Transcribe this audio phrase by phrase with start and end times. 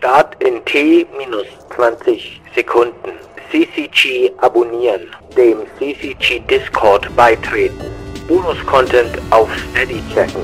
[0.00, 1.46] Start in T minus
[1.76, 3.12] 20 Sekunden.
[3.50, 5.02] CCG abonnieren.
[5.36, 7.84] Dem CCG Discord beitreten.
[8.26, 10.40] Bonus-Content auf Steady checken.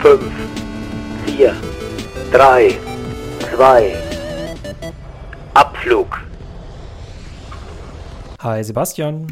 [0.00, 0.22] 5,
[1.26, 1.56] 4,
[2.30, 2.78] 3,
[3.56, 3.96] 2,
[5.54, 6.20] Abflug.
[8.40, 9.26] Hi Sebastian.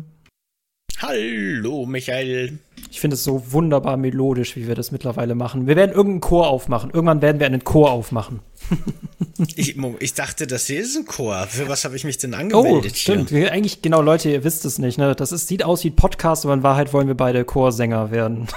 [1.01, 2.59] Hallo Michael.
[2.91, 5.69] Ich finde es so wunderbar melodisch, wie wir das mittlerweile machen.
[5.69, 6.91] Wir werden irgendeinen Chor aufmachen.
[6.91, 8.41] Irgendwann werden wir einen Chor aufmachen.
[9.57, 11.47] ich, ich, dachte, das hier ist ein Chor.
[11.49, 12.93] Für was habe ich mich denn angemeldet?
[12.93, 13.31] Oh, stimmt.
[13.31, 13.53] Hier?
[13.53, 14.99] Eigentlich, genau, Leute, ihr wisst es nicht.
[14.99, 15.15] Ne?
[15.15, 18.49] Das ist, sieht aus wie ein Podcast, aber in Wahrheit wollen wir beide Chorsänger werden.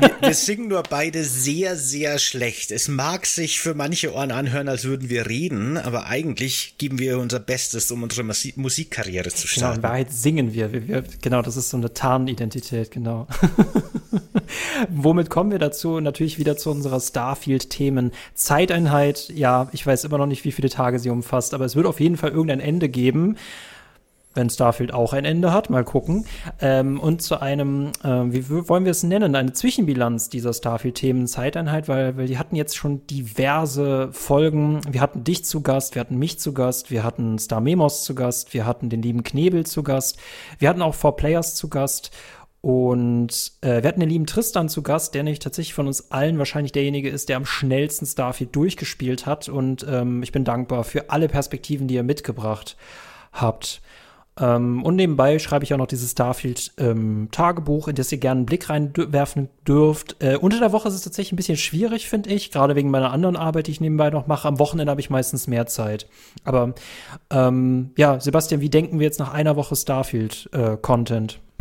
[0.00, 2.70] wir, wir singen nur beide sehr, sehr schlecht.
[2.70, 7.18] Es mag sich für manche Ohren anhören, als würden wir reden, aber eigentlich geben wir
[7.18, 9.76] unser Bestes, um unsere Musik Musikkarriere zu starten.
[9.76, 10.72] Genau, in Wahrheit singen wir.
[10.72, 13.26] wir, wir genau, das ist so eine Tarnidentität, genau.
[14.88, 16.00] Womit kommen wir dazu?
[16.00, 18.12] Natürlich wieder zu unserer Starfield-Themen.
[18.34, 21.86] Zeiteinheit, ja, ich weiß immer noch nicht, wie viele Tage sie umfasst, aber es wird
[21.86, 23.36] auf jeden Fall irgendein Ende geben.
[24.34, 26.24] Wenn Starfield auch ein Ende hat, mal gucken.
[26.60, 31.86] Ähm, und zu einem, äh, wie wollen wir es nennen, eine Zwischenbilanz dieser Starfield-Themen Zeiteinheit,
[31.86, 34.80] weil, weil die hatten jetzt schon diverse Folgen.
[34.90, 38.14] Wir hatten dich zu Gast, wir hatten mich zu Gast, wir hatten Star Memos zu
[38.14, 40.18] Gast, wir hatten den lieben Knebel zu Gast,
[40.58, 42.10] wir hatten auch Four Players zu Gast.
[42.62, 46.38] Und äh, wir hatten den lieben Tristan zu Gast, der nämlich tatsächlich von uns allen
[46.38, 49.48] wahrscheinlich derjenige ist, der am schnellsten Starfield durchgespielt hat.
[49.48, 52.76] Und ähm, ich bin dankbar für alle Perspektiven, die ihr mitgebracht
[53.32, 53.82] habt.
[54.40, 58.46] Ähm, und nebenbei schreibe ich auch noch dieses Starfield-Tagebuch, ähm, in das ihr gerne einen
[58.46, 60.22] Blick reinwerfen dürft.
[60.22, 63.10] Äh, unter der Woche ist es tatsächlich ein bisschen schwierig, finde ich, gerade wegen meiner
[63.10, 64.46] anderen Arbeit, die ich nebenbei noch mache.
[64.46, 66.06] Am Wochenende habe ich meistens mehr Zeit.
[66.44, 66.74] Aber
[67.30, 71.32] ähm, ja, Sebastian, wie denken wir jetzt nach einer Woche Starfield-Content?
[71.32, 71.51] Äh,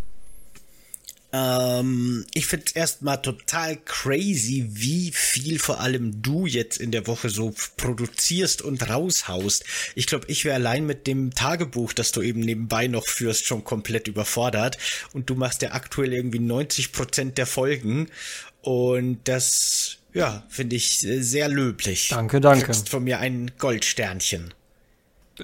[1.33, 7.07] ähm, ich finde es erstmal total crazy, wie viel vor allem du jetzt in der
[7.07, 9.63] Woche so produzierst und raushaust.
[9.95, 13.63] Ich glaube, ich wäre allein mit dem Tagebuch, das du eben nebenbei noch führst, schon
[13.63, 14.77] komplett überfordert.
[15.13, 18.09] Und du machst ja aktuell irgendwie 90 Prozent der Folgen.
[18.61, 22.09] Und das, ja, finde ich sehr löblich.
[22.09, 22.59] Danke, danke.
[22.59, 24.53] Du kriegst von mir ein Goldsternchen.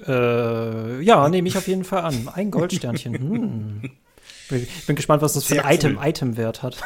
[0.06, 2.28] Äh, ja, nehme ich auf jeden Fall an.
[2.28, 3.14] Ein Goldsternchen.
[3.14, 3.90] Hm.
[4.50, 6.78] Ich bin gespannt, was das für ein Item, Item-Wert hat.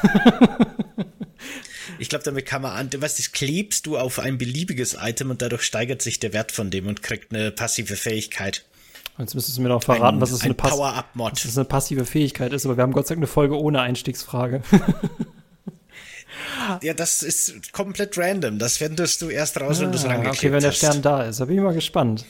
[1.98, 5.42] ich glaube, damit kann man an, was das klebst du auf ein beliebiges Item und
[5.42, 8.64] dadurch steigert sich der Wert von dem und kriegt eine passive Fähigkeit.
[9.18, 12.06] Jetzt müsstest du mir noch verraten, ein, was, es ein eine was es eine passive
[12.06, 14.62] Fähigkeit ist, aber wir haben Gott sei Dank eine Folge ohne Einstiegsfrage.
[16.82, 18.58] Ja, das ist komplett random.
[18.58, 21.04] Das findest du erst raus, ah, wenn du es rangeklebt Okay, wenn der Stern hast.
[21.04, 21.40] da ist.
[21.40, 22.24] Da bin ich mal gespannt.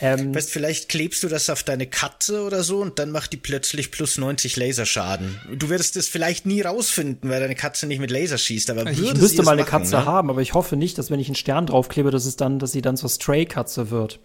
[0.00, 3.36] Ähm, weißt, vielleicht klebst du das auf deine Katze oder so und dann macht die
[3.36, 5.40] plötzlich plus 90 Laserschaden.
[5.56, 9.14] Du wirst es vielleicht nie rausfinden, weil deine Katze nicht mit Laser schießt, aber ich
[9.14, 10.04] müsste mal eine machen, Katze ne?
[10.04, 12.72] haben, aber ich hoffe nicht, dass wenn ich einen Stern draufklebe, dass es dann, dass
[12.72, 14.20] sie dann zur Stray-Katze wird.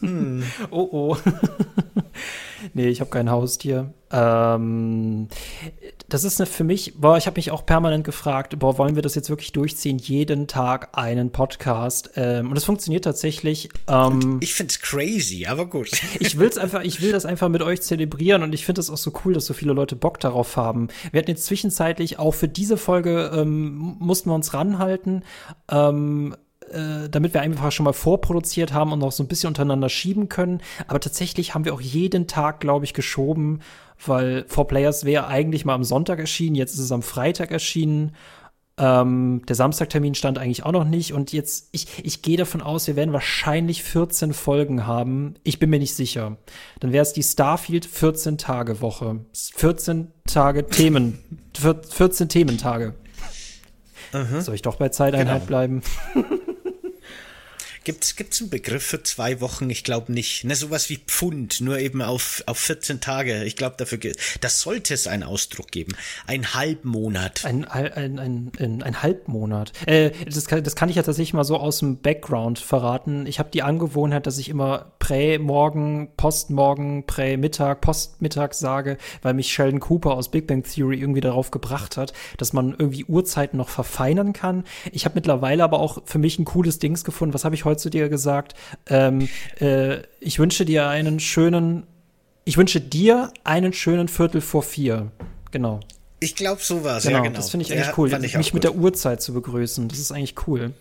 [0.00, 0.42] hm.
[0.70, 1.16] Oh oh.
[2.74, 3.92] nee, ich habe kein Haustier.
[4.10, 5.28] Ähm,
[6.10, 9.02] das ist eine für mich, boah, ich habe mich auch permanent gefragt, boah, wollen wir
[9.02, 12.10] das jetzt wirklich durchziehen, jeden Tag einen Podcast?
[12.16, 13.68] Ähm, und es funktioniert tatsächlich.
[13.88, 15.90] Ähm, ich find's crazy, aber gut.
[16.20, 18.96] ich will's einfach, ich will das einfach mit euch zelebrieren und ich finde es auch
[18.96, 20.88] so cool, dass so viele Leute Bock darauf haben.
[21.12, 25.22] Wir hatten jetzt zwischenzeitlich auch für diese Folge ähm, mussten wir uns ranhalten.
[25.70, 26.34] Ähm,
[26.70, 30.28] äh, damit wir einfach schon mal vorproduziert haben und noch so ein bisschen untereinander schieben
[30.28, 30.60] können.
[30.86, 33.60] Aber tatsächlich haben wir auch jeden Tag, glaube ich, geschoben,
[34.04, 38.14] weil Four Players wäre eigentlich mal am Sonntag erschienen, jetzt ist es am Freitag erschienen.
[38.78, 41.12] Ähm, der Samstagtermin stand eigentlich auch noch nicht.
[41.12, 45.34] Und jetzt, ich, ich gehe davon aus, wir werden wahrscheinlich 14 Folgen haben.
[45.42, 46.38] Ich bin mir nicht sicher.
[46.80, 49.20] Dann wäre es die Starfield 14-Tage-Woche.
[49.34, 51.18] 14 Tage Themen.
[51.54, 52.94] 14 Thementage.
[54.14, 54.40] Mhm.
[54.40, 55.46] Soll ich doch bei Zeiteinheit genau.
[55.46, 55.82] bleiben?
[57.82, 59.70] Gibt es einen Begriff für zwei Wochen?
[59.70, 60.44] Ich glaube nicht.
[60.44, 63.44] Ne, sowas wie Pfund, nur eben auf, auf 14 Tage.
[63.44, 63.98] Ich glaube, dafür
[64.40, 65.94] das sollte es einen Ausdruck geben.
[66.26, 67.44] Ein Halbmonat.
[67.46, 69.72] Ein, ein, ein, ein, ein Halbmonat.
[69.86, 73.26] Äh, das, kann, das kann ich ja tatsächlich mal so aus dem Background verraten.
[73.26, 79.80] Ich habe die Angewohnheit, dass ich immer Prä-Morgen, Post-Morgen, Prä-Mittag, Post-Mittag sage, weil mich Sheldon
[79.80, 84.34] Cooper aus Big Bang Theory irgendwie darauf gebracht hat, dass man irgendwie Uhrzeiten noch verfeinern
[84.34, 84.64] kann.
[84.92, 87.32] Ich habe mittlerweile aber auch für mich ein cooles Dings gefunden.
[87.32, 88.54] Was habe ich heute zu dir gesagt,
[88.86, 89.28] ähm,
[89.60, 91.86] äh, ich wünsche dir einen schönen,
[92.44, 95.10] ich wünsche dir einen schönen Viertel vor vier.
[95.50, 95.80] Genau.
[96.20, 97.04] Ich glaube, so war es.
[97.04, 97.36] Genau, ja, genau.
[97.36, 99.88] Das finde ich eigentlich ja, cool, ich mich mit der Uhrzeit zu begrüßen.
[99.88, 100.72] Das ist eigentlich cool.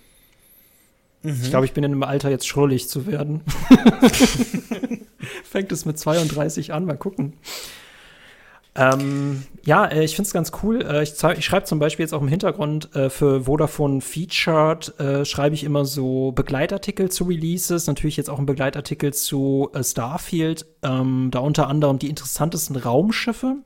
[1.24, 1.40] Mhm.
[1.44, 3.42] Ich glaube, ich bin in einem Alter jetzt schrullig zu werden.
[5.44, 7.34] Fängt es mit 32 an, mal gucken.
[8.80, 10.81] Ähm, ja, äh, ich finde es ganz cool.
[10.81, 15.26] Äh, ich, ich schreibe zum Beispiel jetzt auch im Hintergrund äh, für Vodafone Featured, äh,
[15.26, 20.66] schreibe ich immer so Begleitartikel zu Releases, natürlich jetzt auch ein Begleitartikel zu äh, Starfield,
[20.81, 23.58] ähm, da unter anderem die interessantesten Raumschiffe.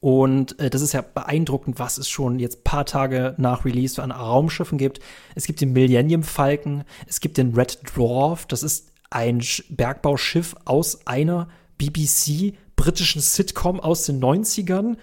[0.00, 4.12] Und äh, das ist ja beeindruckend, was es schon jetzt paar Tage nach Release an
[4.12, 5.00] Raumschiffen gibt.
[5.34, 11.06] Es gibt den Millennium Falcon, es gibt den Red Dwarf, das ist ein Bergbauschiff aus
[11.06, 14.96] einer BBC britischen Sitcom aus den 90ern.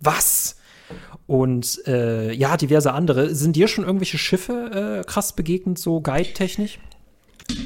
[0.00, 0.56] Was?
[1.26, 3.34] Und äh, ja, diverse andere.
[3.34, 6.78] Sind dir schon irgendwelche Schiffe äh, krass begegnet, so guide-technisch?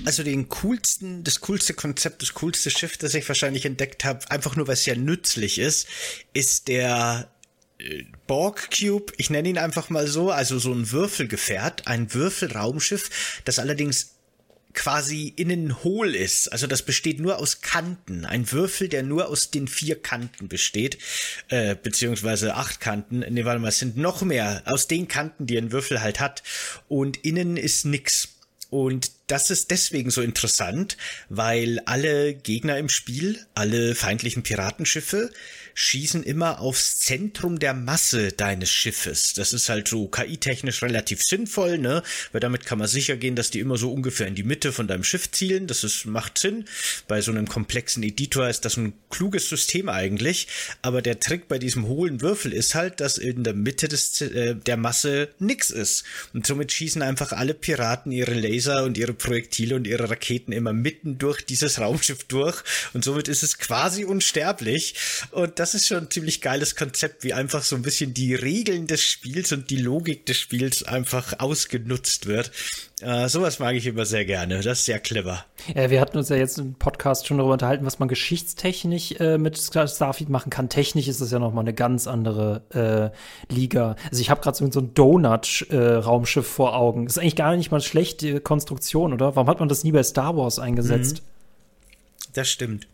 [0.04, 4.56] Also den coolsten, das coolste Konzept, das coolste Schiff, das ich wahrscheinlich entdeckt habe, einfach
[4.56, 5.86] nur weil es ja nützlich ist,
[6.32, 7.30] ist der
[7.78, 13.42] äh, Borg Cube, ich nenne ihn einfach mal so, also so ein Würfelgefährt, ein Würfelraumschiff,
[13.44, 14.15] das allerdings
[14.76, 16.52] quasi innen hohl ist.
[16.52, 18.24] Also das besteht nur aus Kanten.
[18.24, 20.98] Ein Würfel, der nur aus den vier Kanten besteht,
[21.48, 23.24] äh, beziehungsweise acht Kanten.
[23.28, 26.44] Nee, warte mal, es sind noch mehr aus den Kanten, die ein Würfel halt hat.
[26.86, 28.28] Und innen ist nix.
[28.70, 30.96] Und das ist deswegen so interessant,
[31.28, 35.32] weil alle Gegner im Spiel, alle feindlichen Piratenschiffe,
[35.76, 39.34] schießen immer aufs Zentrum der Masse deines Schiffes.
[39.34, 42.02] Das ist halt so KI-technisch relativ sinnvoll, ne?
[42.32, 44.88] Weil damit kann man sicher gehen, dass die immer so ungefähr in die Mitte von
[44.88, 45.66] deinem Schiff zielen.
[45.66, 46.64] Das ist, macht Sinn.
[47.08, 50.48] Bei so einem komplexen Editor ist das ein kluges System eigentlich.
[50.80, 54.54] Aber der Trick bei diesem hohlen Würfel ist halt, dass in der Mitte des, äh,
[54.54, 56.04] der Masse nix ist.
[56.32, 60.72] Und somit schießen einfach alle Piraten ihre Laser und ihre Projektile und ihre Raketen immer
[60.72, 62.62] mitten durch dieses Raumschiff durch.
[62.94, 64.94] Und somit ist es quasi unsterblich.
[65.32, 68.36] Und das das ist schon ein ziemlich geiles Konzept, wie einfach so ein bisschen die
[68.36, 72.52] Regeln des Spiels und die Logik des Spiels einfach ausgenutzt wird.
[73.00, 74.60] Äh, sowas mag ich immer sehr gerne.
[74.60, 75.44] Das ist sehr clever.
[75.74, 79.38] Ja, wir hatten uns ja jetzt im Podcast schon darüber unterhalten, was man geschichtstechnisch äh,
[79.38, 80.68] mit Starfleet machen kann.
[80.68, 83.12] Technisch ist das ja nochmal eine ganz andere
[83.50, 83.96] äh, Liga.
[84.08, 87.08] Also ich habe gerade so, ein Donut-Raumschiff äh, vor Augen.
[87.08, 89.34] Ist eigentlich gar nicht mal eine schlechte Konstruktion, oder?
[89.34, 91.22] Warum hat man das nie bei Star Wars eingesetzt?
[91.22, 92.30] Mhm.
[92.34, 92.86] Das stimmt.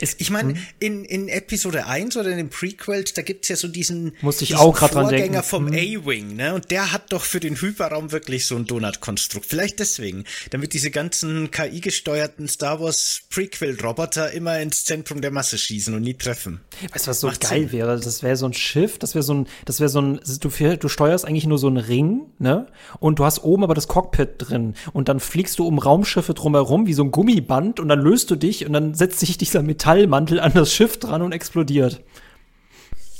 [0.00, 0.60] Es, ich meine, hm?
[0.78, 4.56] in, in Episode 1 oder in den Prequels, da gibt's ja so diesen, Musste ich
[4.56, 5.74] auch Vorgänger vom hm.
[5.74, 6.54] A-Wing, ne?
[6.54, 9.46] Und der hat doch für den Hyperraum wirklich so ein Donut-Konstrukt.
[9.46, 15.94] Vielleicht deswegen, damit diese ganzen KI-gesteuerten Star Wars Prequel-Roboter immer ins Zentrum der Masse schießen
[15.94, 16.60] und nie treffen.
[16.92, 17.72] Weißt du, was so Macht geil Sinn.
[17.72, 17.98] wäre?
[17.98, 20.88] Das wäre so ein Schiff, das wäre so ein, das wäre so ein, du, du
[20.88, 22.66] steuerst eigentlich nur so einen Ring, ne?
[23.00, 24.74] Und du hast oben aber das Cockpit drin.
[24.92, 28.36] Und dann fliegst du um Raumschiffe drumherum wie so ein Gummiband und dann löst du
[28.36, 32.02] dich und dann setzt sich dieser Metallmantel an das Schiff dran und explodiert.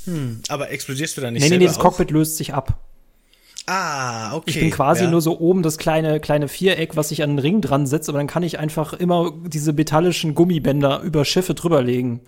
[0.04, 2.80] Hm, aber explodierst du dann nicht Nee, nee, nee, das Cockpit löst sich ab.
[3.66, 4.50] Ah, okay.
[4.50, 5.10] Ich bin quasi ja.
[5.10, 8.18] nur so oben das kleine, kleine Viereck, was sich an den Ring dran setzt, aber
[8.18, 12.20] dann kann ich einfach immer diese metallischen Gummibänder über Schiffe drüberlegen.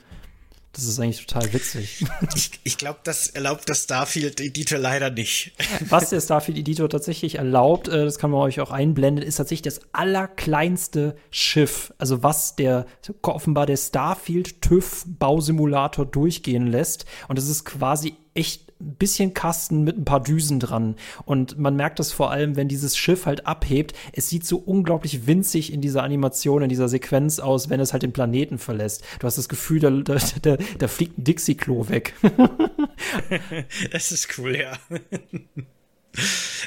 [0.72, 2.04] Das ist eigentlich total witzig.
[2.34, 5.52] Ich, ich glaube, das erlaubt das Starfield Editor leider nicht.
[5.88, 9.62] Was der Starfield Editor tatsächlich erlaubt, äh, das kann man euch auch einblenden, ist tatsächlich
[9.62, 11.92] das allerkleinste Schiff.
[11.98, 12.86] Also was der
[13.22, 17.04] offenbar der Starfield TÜV Bausimulator durchgehen lässt.
[17.28, 20.96] Und das ist quasi echt ein bisschen Kasten mit ein paar Düsen dran.
[21.24, 23.94] Und man merkt das vor allem, wenn dieses Schiff halt abhebt.
[24.12, 28.02] Es sieht so unglaublich winzig in dieser Animation, in dieser Sequenz aus, wenn es halt
[28.02, 29.04] den Planeten verlässt.
[29.18, 32.14] Du hast das Gefühl, da, da, da, da fliegt ein Dixie-Klo weg.
[33.92, 34.78] das ist cool, ja.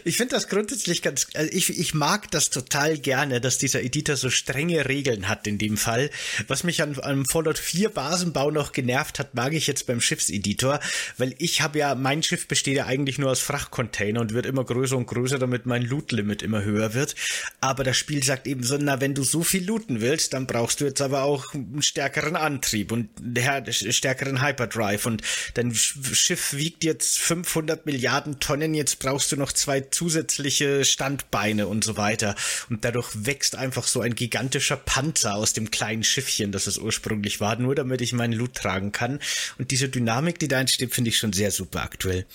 [0.05, 4.17] Ich finde das grundsätzlich ganz, also ich, ich mag das total gerne, dass dieser Editor
[4.17, 6.09] so strenge Regeln hat in dem Fall.
[6.47, 10.79] Was mich an einem Fallout 4 Basenbau noch genervt hat, mag ich jetzt beim Schiffseditor,
[11.17, 14.65] weil ich habe ja, mein Schiff besteht ja eigentlich nur aus Frachtcontainer und wird immer
[14.65, 17.15] größer und größer, damit mein Loot-Limit immer höher wird.
[17.61, 20.81] Aber das Spiel sagt eben so, na, wenn du so viel looten willst, dann brauchst
[20.81, 25.21] du jetzt aber auch einen stärkeren Antrieb und einen stärkeren Hyperdrive und
[25.53, 31.83] dein Schiff wiegt jetzt 500 Milliarden Tonnen, jetzt brauchst du noch zwei zusätzliche Standbeine und
[31.83, 32.35] so weiter.
[32.69, 37.39] Und dadurch wächst einfach so ein gigantischer Panzer aus dem kleinen Schiffchen, das es ursprünglich
[37.39, 39.19] war, nur damit ich meinen Loot tragen kann.
[39.57, 42.25] Und diese Dynamik, die da entsteht, finde ich schon sehr super aktuell.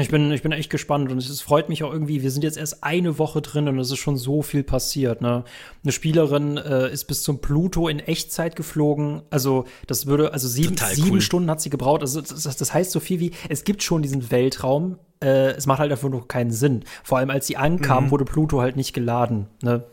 [0.00, 2.22] Ich bin, ich bin echt gespannt und es freut mich auch irgendwie.
[2.22, 5.20] Wir sind jetzt erst eine Woche drin und es ist schon so viel passiert.
[5.20, 5.44] Ne?
[5.82, 9.22] Eine Spielerin äh, ist bis zum Pluto in Echtzeit geflogen.
[9.30, 11.20] Also, das würde, also sieben, sieben cool.
[11.20, 12.02] Stunden hat sie gebraucht.
[12.02, 14.98] Also, das, das, heißt so viel wie, es gibt schon diesen Weltraum.
[15.22, 16.84] Äh, es macht halt einfach noch keinen Sinn.
[17.02, 18.10] Vor allem, als sie ankam, mhm.
[18.10, 19.46] wurde Pluto halt nicht geladen.
[19.62, 19.84] Ne?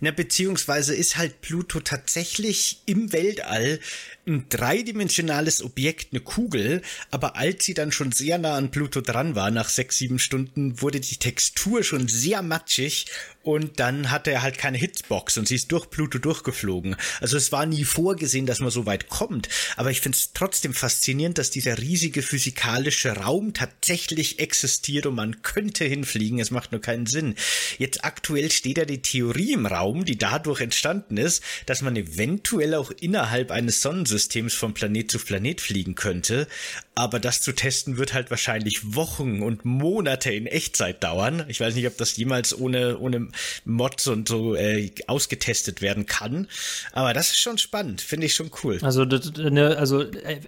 [0.00, 3.80] Na, beziehungsweise ist halt Pluto tatsächlich im Weltall
[4.28, 9.34] ein dreidimensionales Objekt, eine Kugel, aber als sie dann schon sehr nah an Pluto dran
[9.34, 13.06] war, nach sechs, sieben Stunden, wurde die Textur schon sehr matschig
[13.42, 16.96] und dann hatte er halt keine Hitbox und sie ist durch Pluto durchgeflogen.
[17.20, 19.48] Also es war nie vorgesehen, dass man so weit kommt.
[19.76, 25.40] Aber ich finde es trotzdem faszinierend, dass dieser riesige physikalische Raum tatsächlich existiert und man
[25.40, 26.40] könnte hinfliegen.
[26.40, 27.36] Es macht nur keinen Sinn.
[27.78, 32.74] Jetzt aktuell steht ja die Theorie im Raum, die dadurch entstanden ist, dass man eventuell
[32.74, 36.46] auch innerhalb eines Sonnensystems von Planet zu Planet fliegen könnte.
[36.94, 41.44] Aber das zu testen wird halt wahrscheinlich Wochen und Monate in Echtzeit dauern.
[41.48, 43.28] Ich weiß nicht, ob das jemals ohne, ohne
[43.64, 46.48] Mods und so äh, ausgetestet werden kann.
[46.92, 48.78] Aber das ist schon spannend, finde ich schon cool.
[48.82, 50.40] Also, ne, also äh,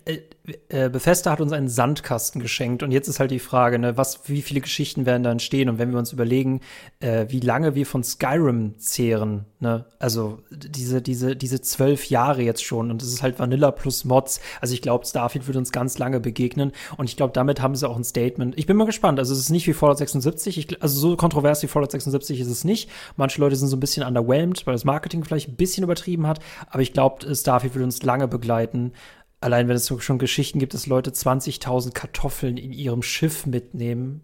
[0.68, 2.82] äh, Bethesda hat uns einen Sandkasten geschenkt.
[2.82, 5.78] Und jetzt ist halt die Frage, ne, was, wie viele Geschichten werden da entstehen und
[5.78, 6.60] wenn wir uns überlegen,
[7.00, 12.64] äh, wie lange wir von Skyrim zehren, ne, also diese, diese, diese zwölf Jahre jetzt
[12.64, 12.90] schon.
[12.90, 16.20] Und es ist halt Vanilla plus Mods, also ich glaube, Starfield wird uns ganz lange
[16.20, 16.72] begegnen.
[16.96, 18.58] Und ich glaube, damit haben sie auch ein Statement.
[18.58, 21.62] Ich bin mal gespannt, also es ist nicht wie Fallout 76, ich, also so kontrovers
[21.62, 22.90] wie Fallout 76 ist es nicht.
[23.16, 26.40] Manche Leute sind so ein bisschen underwhelmed, weil das Marketing vielleicht ein bisschen übertrieben hat,
[26.68, 28.92] aber ich glaube, Starfield wird uns lange begleiten.
[29.40, 34.20] Allein wenn es so schon Geschichten gibt, dass Leute 20.000 Kartoffeln in ihrem Schiff mitnehmen.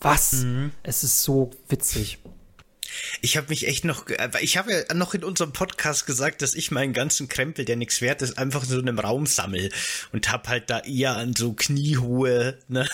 [0.00, 0.44] Was?
[0.44, 0.72] Mhm.
[0.82, 2.18] Es ist so witzig.
[3.20, 6.54] Ich habe mich echt noch, äh, ich habe ja noch in unserem Podcast gesagt, dass
[6.54, 9.70] ich meinen ganzen Krempel, der nichts wert ist, einfach so in einem Raum sammel
[10.12, 12.88] und habe halt da eher an so kniehohe ne,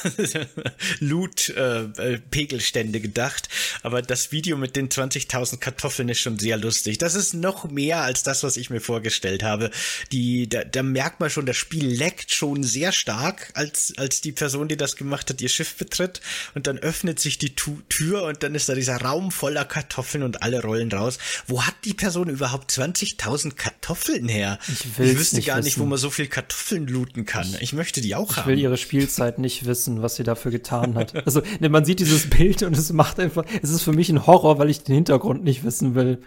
[1.00, 3.48] Loot-Pegelstände äh, gedacht.
[3.82, 6.98] Aber das Video mit den 20.000 Kartoffeln ist schon sehr lustig.
[6.98, 9.70] Das ist noch mehr als das, was ich mir vorgestellt habe.
[10.12, 14.32] Die, da, da merkt man schon, das Spiel leckt schon sehr stark, als, als die
[14.32, 16.20] Person, die das gemacht hat, ihr Schiff betritt
[16.54, 20.22] und dann öffnet sich die Tür und dann ist da dieser Raum voller Kartoffeln Kartoffeln
[20.22, 21.18] und alle rollen raus.
[21.46, 24.58] Wo hat die Person überhaupt 20.000 Kartoffeln her?
[24.68, 25.64] Ich, ich wüsste nicht gar wissen.
[25.64, 27.46] nicht, wo man so viel Kartoffeln looten kann.
[27.60, 28.50] Ich möchte die auch ich haben.
[28.50, 31.14] Ich will ihre Spielzeit nicht wissen, was sie dafür getan hat.
[31.28, 34.26] Also, ne, man sieht dieses Bild und es macht einfach, es ist für mich ein
[34.26, 36.18] Horror, weil ich den Hintergrund nicht wissen will.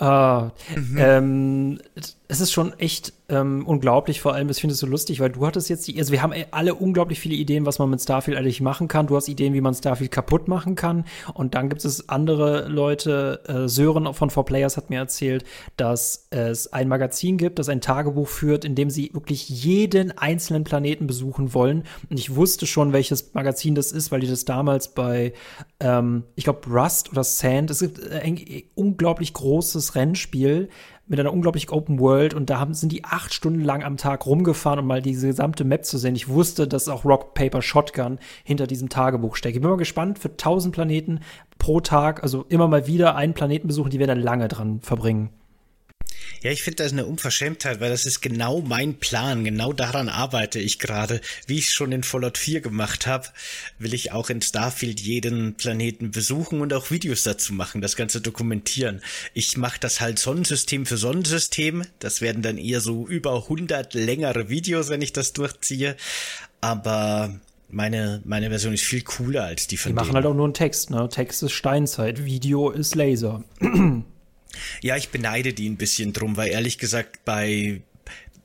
[0.00, 0.96] Uh, mhm.
[0.98, 1.78] ähm,
[2.32, 5.46] es ist schon echt ähm, unglaublich, vor allem, das finde ich so lustig, weil du
[5.46, 8.62] hattest jetzt die, also wir haben alle unglaublich viele Ideen, was man mit Starfield eigentlich
[8.62, 9.06] machen kann.
[9.06, 11.04] Du hast Ideen, wie man Starfield kaputt machen kann.
[11.34, 15.44] Und dann gibt es andere Leute, äh, Sören von 4Players hat mir erzählt,
[15.76, 20.64] dass es ein Magazin gibt, das ein Tagebuch führt, in dem sie wirklich jeden einzelnen
[20.64, 21.84] Planeten besuchen wollen.
[22.08, 25.34] Und ich wusste schon, welches Magazin das ist, weil die das damals bei,
[25.82, 28.40] ähm, ich glaube, Rust oder Sand, es gibt ein
[28.74, 30.68] unglaublich großes Rennspiel,
[31.08, 34.24] mit einer unglaublich Open World und da haben, sind die acht Stunden lang am Tag
[34.24, 36.14] rumgefahren, um mal diese gesamte Map zu sehen.
[36.14, 39.56] Ich wusste, dass auch Rock Paper Shotgun hinter diesem Tagebuch steckt.
[39.56, 41.20] Ich bin mal gespannt für 1000 Planeten
[41.58, 45.30] pro Tag, also immer mal wieder einen Planeten besuchen, die wir dann lange dran verbringen.
[46.42, 49.44] Ja, ich finde das eine Unverschämtheit, weil das ist genau mein Plan.
[49.44, 51.20] Genau daran arbeite ich gerade.
[51.46, 53.28] Wie ich schon in Fallout 4 gemacht habe,
[53.78, 58.20] will ich auch in Starfield jeden Planeten besuchen und auch Videos dazu machen, das Ganze
[58.20, 59.02] dokumentieren.
[59.34, 61.84] Ich mache das halt Sonnensystem für Sonnensystem.
[62.00, 65.96] Das werden dann eher so über 100 längere Videos, wenn ich das durchziehe.
[66.60, 67.38] Aber
[67.68, 70.16] meine, meine Version ist viel cooler als die von Die machen denen.
[70.16, 71.08] halt auch nur einen Text, ne?
[71.08, 73.42] Text ist Steinzeit, Video ist Laser.
[74.82, 77.82] Ja, ich beneide die ein bisschen drum, weil ehrlich gesagt bei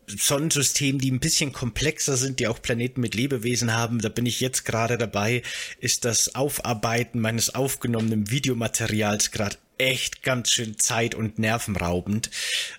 [0.08, 4.40] Sonnensystemen, die ein bisschen komplexer sind, die auch Planeten mit Lebewesen haben, da bin ich
[4.40, 5.44] jetzt gerade dabei,
[5.80, 12.32] ist das Aufarbeiten meines aufgenommenen Videomaterials gerade echt ganz schön zeit- und nervenraubend,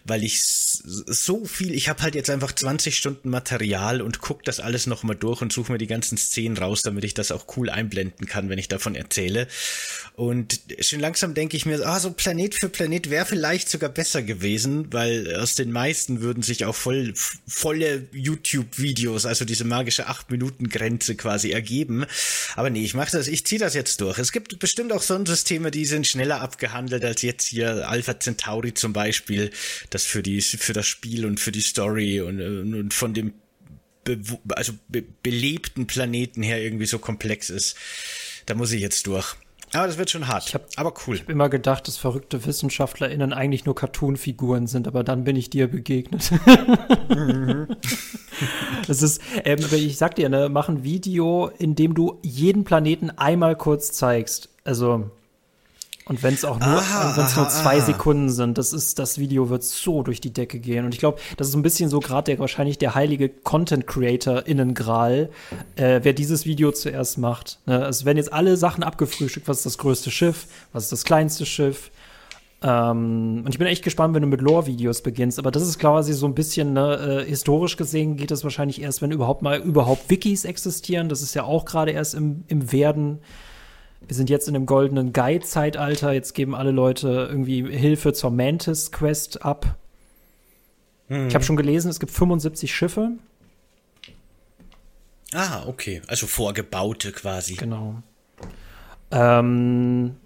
[0.05, 4.61] weil ich so viel, ich habe halt jetzt einfach 20 Stunden Material und guck das
[4.61, 7.71] alles nochmal durch und suche mir die ganzen Szenen raus, damit ich das auch cool
[7.71, 9.47] einblenden kann, wenn ich davon erzähle.
[10.15, 14.23] Und schon langsam denke ich mir, ah, so Planet für Planet wäre vielleicht sogar besser
[14.23, 17.15] gewesen, weil aus den meisten würden sich auch voll,
[17.47, 22.07] volle YouTube-Videos, also diese magische 8-Minuten-Grenze quasi ergeben.
[22.57, 24.19] Aber nee, ich mache das, ich ziehe das jetzt durch.
[24.19, 28.75] Es gibt bestimmt auch Sonnensysteme, die sind schneller abgehandelt behandelt als jetzt hier Alpha Centauri
[28.75, 29.51] zum Beispiel,
[29.91, 33.35] das für die für das Spiel und für die Story und, und von dem
[34.05, 34.19] be
[34.51, 37.77] also be belebten Planeten her irgendwie so komplex ist.
[38.47, 39.37] Da muss ich jetzt durch.
[39.75, 40.55] Aber das wird schon hart.
[40.55, 41.17] Hab, aber cool.
[41.17, 45.51] Ich habe immer gedacht, dass verrückte WissenschaftlerInnen eigentlich nur Cartoon-Figuren sind, aber dann bin ich
[45.51, 46.31] dir begegnet.
[47.09, 47.69] mhm.
[48.87, 53.11] Das ist, ähm, ich sag dir, ne, mach ein Video, in dem du jeden Planeten
[53.11, 54.49] einmal kurz zeigst.
[54.63, 55.11] Also,
[56.09, 56.83] und wenn es auch nur,
[57.17, 57.85] wenn es nur zwei aha.
[57.85, 60.85] Sekunden sind, das ist, das Video wird so durch die Decke gehen.
[60.87, 64.47] Und ich glaube, das ist ein bisschen so gerade der wahrscheinlich der heilige Content Creator
[64.47, 65.29] innen Gral,
[65.77, 67.59] äh, wer dieses Video zuerst macht.
[67.67, 67.85] Ne?
[67.85, 71.45] Also wenn jetzt alle Sachen abgefrühstückt, was ist das größte Schiff, was ist das kleinste
[71.45, 71.91] Schiff.
[72.63, 75.39] Ähm, und ich bin echt gespannt, wenn du mit Lore-Videos beginnst.
[75.39, 79.03] Aber das ist quasi so ein bisschen, ne, äh, historisch gesehen geht das wahrscheinlich erst,
[79.03, 81.09] wenn überhaupt mal überhaupt Wikis existieren.
[81.09, 83.19] Das ist ja auch gerade erst im, im Werden.
[84.01, 86.13] Wir sind jetzt in dem goldenen Guide-Zeitalter.
[86.13, 89.77] Jetzt geben alle Leute irgendwie Hilfe zur Mantis-Quest ab.
[91.09, 91.29] Hm.
[91.29, 93.13] Ich habe schon gelesen, es gibt 75 Schiffe.
[95.33, 96.01] Ah, okay.
[96.07, 97.55] Also vorgebaute quasi.
[97.55, 98.03] Genau.
[99.11, 100.17] Ähm,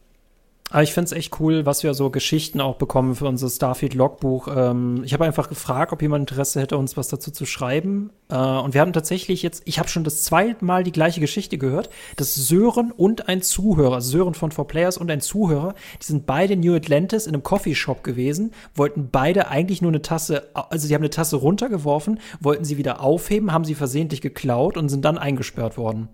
[0.73, 4.49] aber ich finde es echt cool, was wir so Geschichten auch bekommen für unser Starfield-Logbuch.
[4.57, 8.11] Ähm, ich habe einfach gefragt, ob jemand Interesse hätte, uns was dazu zu schreiben.
[8.31, 11.59] Äh, und wir haben tatsächlich jetzt, ich habe schon das zweite Mal die gleiche Geschichte
[11.59, 16.25] gehört, dass Sören und ein Zuhörer, also Sören von 4Players und ein Zuhörer, die sind
[16.25, 20.95] beide New Atlantis in einem Coffeeshop gewesen, wollten beide eigentlich nur eine Tasse, also sie
[20.95, 25.19] haben eine Tasse runtergeworfen, wollten sie wieder aufheben, haben sie versehentlich geklaut und sind dann
[25.19, 26.09] eingesperrt worden.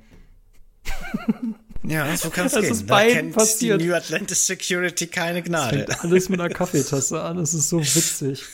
[1.83, 2.65] Ja, so kann es gehen.
[2.65, 3.81] Ist da kennt passiert.
[3.81, 5.85] die New Atlantis Security keine Gnade.
[5.85, 8.45] Das alles mit einer Kaffeetasse an, das ist so witzig.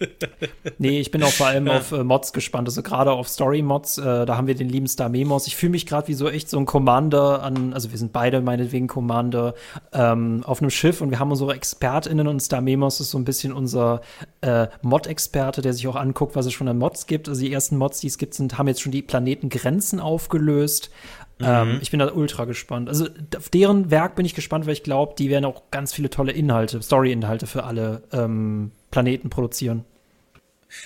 [0.78, 1.78] nee, ich bin auch vor allem ja.
[1.78, 5.08] auf äh, Mods gespannt, also gerade auf Story-Mods, äh, da haben wir den lieben Star
[5.08, 5.46] Memos.
[5.46, 8.40] Ich fühle mich gerade wie so echt so ein Commander an, also wir sind beide
[8.40, 9.54] meinetwegen Commander
[9.92, 13.24] ähm, auf einem Schiff und wir haben unsere ExpertInnen und Star Memos ist so ein
[13.24, 14.00] bisschen unser
[14.40, 17.28] äh, Mod-Experte, der sich auch anguckt, was es schon an Mods gibt.
[17.28, 20.90] Also die ersten Mods, die es gibt, sind, haben jetzt schon die Planetengrenzen aufgelöst.
[21.38, 21.46] Mhm.
[21.46, 22.88] Ähm, ich bin da ultra gespannt.
[22.88, 26.10] Also auf deren Werk bin ich gespannt, weil ich glaube, die werden auch ganz viele
[26.10, 29.84] tolle Inhalte, Story-Inhalte für alle ähm, Planeten produzieren.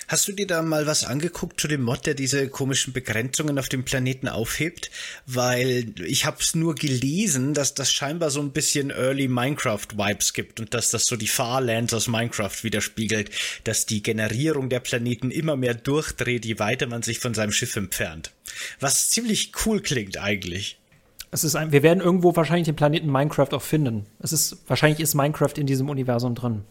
[0.07, 3.69] Hast du dir da mal was angeguckt zu dem Mod, der diese komischen Begrenzungen auf
[3.69, 4.89] dem Planeten aufhebt?
[5.25, 10.59] Weil ich habe es nur gelesen, dass das scheinbar so ein bisschen Early Minecraft-Vibes gibt
[10.59, 13.31] und dass das so die Farlands aus Minecraft widerspiegelt,
[13.63, 17.75] dass die Generierung der Planeten immer mehr durchdreht, je weiter man sich von seinem Schiff
[17.75, 18.31] entfernt.
[18.79, 20.77] Was ziemlich cool klingt eigentlich.
[21.31, 24.07] Es ist ein, wir werden irgendwo wahrscheinlich den Planeten Minecraft auch finden.
[24.19, 26.63] Es ist, wahrscheinlich ist Minecraft in diesem Universum drin.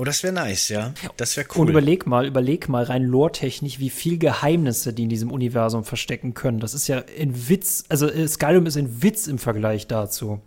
[0.00, 0.94] Oh, das wäre nice, ja.
[1.18, 1.60] Das wäre cool.
[1.60, 6.32] Und überleg mal, überleg mal rein lore-technisch, wie viel Geheimnisse die in diesem Universum verstecken
[6.32, 6.58] können.
[6.58, 10.40] Das ist ja ein Witz, also äh, Skyrim ist ein Witz im Vergleich dazu.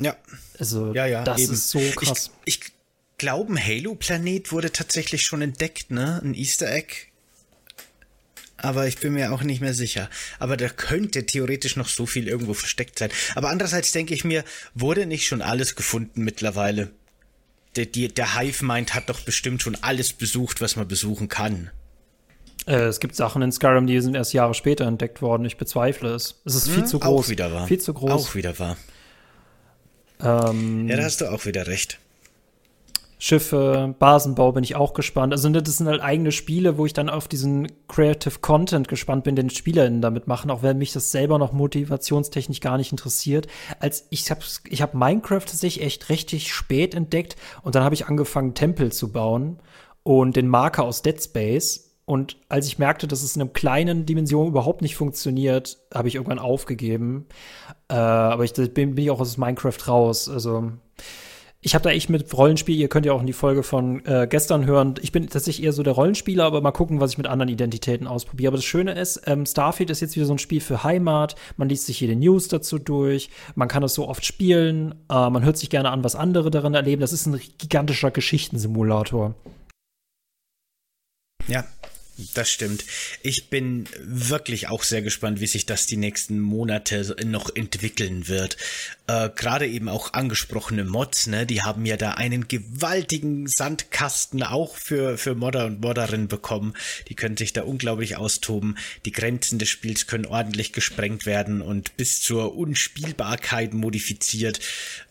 [0.00, 0.16] Ja.
[0.58, 1.52] Also, ja, ja, das eben.
[1.52, 2.30] ist so krass.
[2.46, 2.72] Ich, ich
[3.18, 6.22] glaube, ein Halo-Planet wurde tatsächlich schon entdeckt, ne?
[6.24, 7.08] Ein Easter Egg
[8.56, 10.08] aber ich bin mir auch nicht mehr sicher.
[10.38, 13.10] Aber da könnte theoretisch noch so viel irgendwo versteckt sein.
[13.34, 14.42] Aber andererseits denke ich mir,
[14.74, 16.90] wurde nicht schon alles gefunden mittlerweile?
[17.76, 21.70] Der, der Hive-Mind hat doch bestimmt schon alles besucht, was man besuchen kann.
[22.66, 25.44] Äh, es gibt Sachen in Skyrim, die sind erst Jahre später entdeckt worden.
[25.44, 26.40] Ich bezweifle es.
[26.44, 27.26] Es ist viel hm, zu groß.
[27.26, 27.66] Auch wieder wahr.
[27.66, 28.10] Viel zu groß.
[28.10, 28.76] Auch wieder wahr.
[30.20, 31.98] Ähm, ja, da hast du auch wieder recht.
[33.18, 35.32] Schiffe, Basenbau bin ich auch gespannt.
[35.32, 39.24] Also ne, das sind halt eigene Spiele, wo ich dann auf diesen Creative Content gespannt
[39.24, 43.46] bin, den SpielerInnen damit machen, auch wenn mich das selber noch motivationstechnisch gar nicht interessiert.
[43.80, 48.06] Als ich habe ich hab Minecraft tatsächlich echt richtig spät entdeckt und dann habe ich
[48.06, 49.58] angefangen Tempel zu bauen
[50.02, 54.04] und den Marker aus Dead Space und als ich merkte, dass es in einer kleinen
[54.04, 57.26] Dimension überhaupt nicht funktioniert, habe ich irgendwann aufgegeben.
[57.88, 60.28] Äh, aber ich bin, bin ich auch aus Minecraft raus.
[60.28, 60.72] Also
[61.64, 64.26] ich habe da echt mit Rollenspiel, ihr könnt ja auch in die Folge von äh,
[64.28, 64.96] gestern hören.
[65.00, 68.06] Ich bin tatsächlich eher so der Rollenspieler, aber mal gucken, was ich mit anderen Identitäten
[68.06, 68.48] ausprobiere.
[68.48, 71.36] Aber das Schöne ist, ähm, Starfield ist jetzt wieder so ein Spiel für Heimat.
[71.56, 73.30] Man liest sich jede News dazu durch.
[73.54, 74.94] Man kann es so oft spielen.
[75.10, 77.00] Äh, man hört sich gerne an, was andere darin erleben.
[77.00, 79.34] Das ist ein gigantischer Geschichtensimulator.
[81.46, 81.64] Ja,
[82.34, 82.84] das stimmt.
[83.22, 88.56] Ich bin wirklich auch sehr gespannt, wie sich das die nächsten Monate noch entwickeln wird.
[89.08, 94.76] Äh, Gerade eben auch angesprochene Mods, ne, die haben ja da einen gewaltigen Sandkasten auch
[94.76, 96.74] für, für Modder und Modderinnen bekommen.
[97.08, 98.78] Die können sich da unglaublich austoben.
[99.04, 104.60] Die Grenzen des Spiels können ordentlich gesprengt werden und bis zur Unspielbarkeit modifiziert.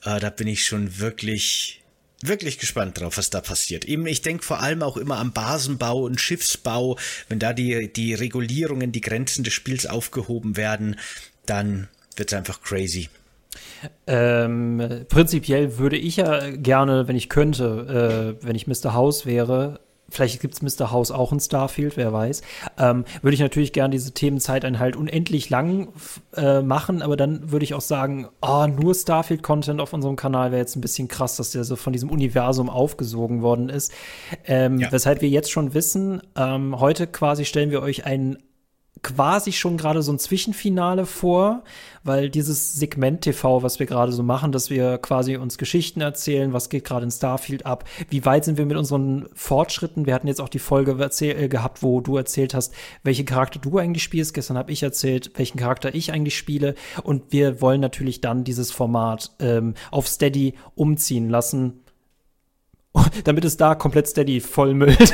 [0.05, 1.82] Äh, da bin ich schon wirklich
[2.27, 3.85] wirklich gespannt drauf, was da passiert.
[3.85, 6.97] Eben, ich denke vor allem auch immer am Basenbau und Schiffsbau.
[7.29, 10.97] Wenn da die, die Regulierungen, die Grenzen des Spiels aufgehoben werden,
[11.45, 13.09] dann wird es einfach crazy.
[14.07, 18.93] Ähm, prinzipiell würde ich ja gerne, wenn ich könnte, äh, wenn ich Mr.
[18.93, 19.79] House wäre,
[20.13, 20.91] vielleicht gibt es Mr.
[20.91, 22.41] House auch in Starfield, wer weiß,
[22.77, 25.89] ähm, würde ich natürlich gerne diese Themenzeiteinheit unendlich lang
[26.35, 30.61] äh, machen, aber dann würde ich auch sagen, oh, nur Starfield-Content auf unserem Kanal wäre
[30.61, 33.91] jetzt ein bisschen krass, dass der so von diesem Universum aufgesogen worden ist.
[34.45, 34.91] Ähm, ja.
[34.91, 38.37] Weshalb wir jetzt schon wissen, ähm, heute quasi stellen wir euch einen
[39.03, 41.63] quasi schon gerade so ein Zwischenfinale vor,
[42.03, 46.53] weil dieses Segment TV, was wir gerade so machen, dass wir quasi uns Geschichten erzählen,
[46.53, 50.05] was geht gerade in Starfield ab, wie weit sind wir mit unseren Fortschritten.
[50.05, 53.77] Wir hatten jetzt auch die Folge äh, gehabt, wo du erzählt hast, welche Charakter du
[53.77, 54.33] eigentlich spielst.
[54.33, 56.75] Gestern habe ich erzählt, welchen Charakter ich eigentlich spiele.
[57.03, 61.83] Und wir wollen natürlich dann dieses Format ähm, auf Steady umziehen lassen,
[63.25, 65.13] damit es da komplett Steady vollmüllt.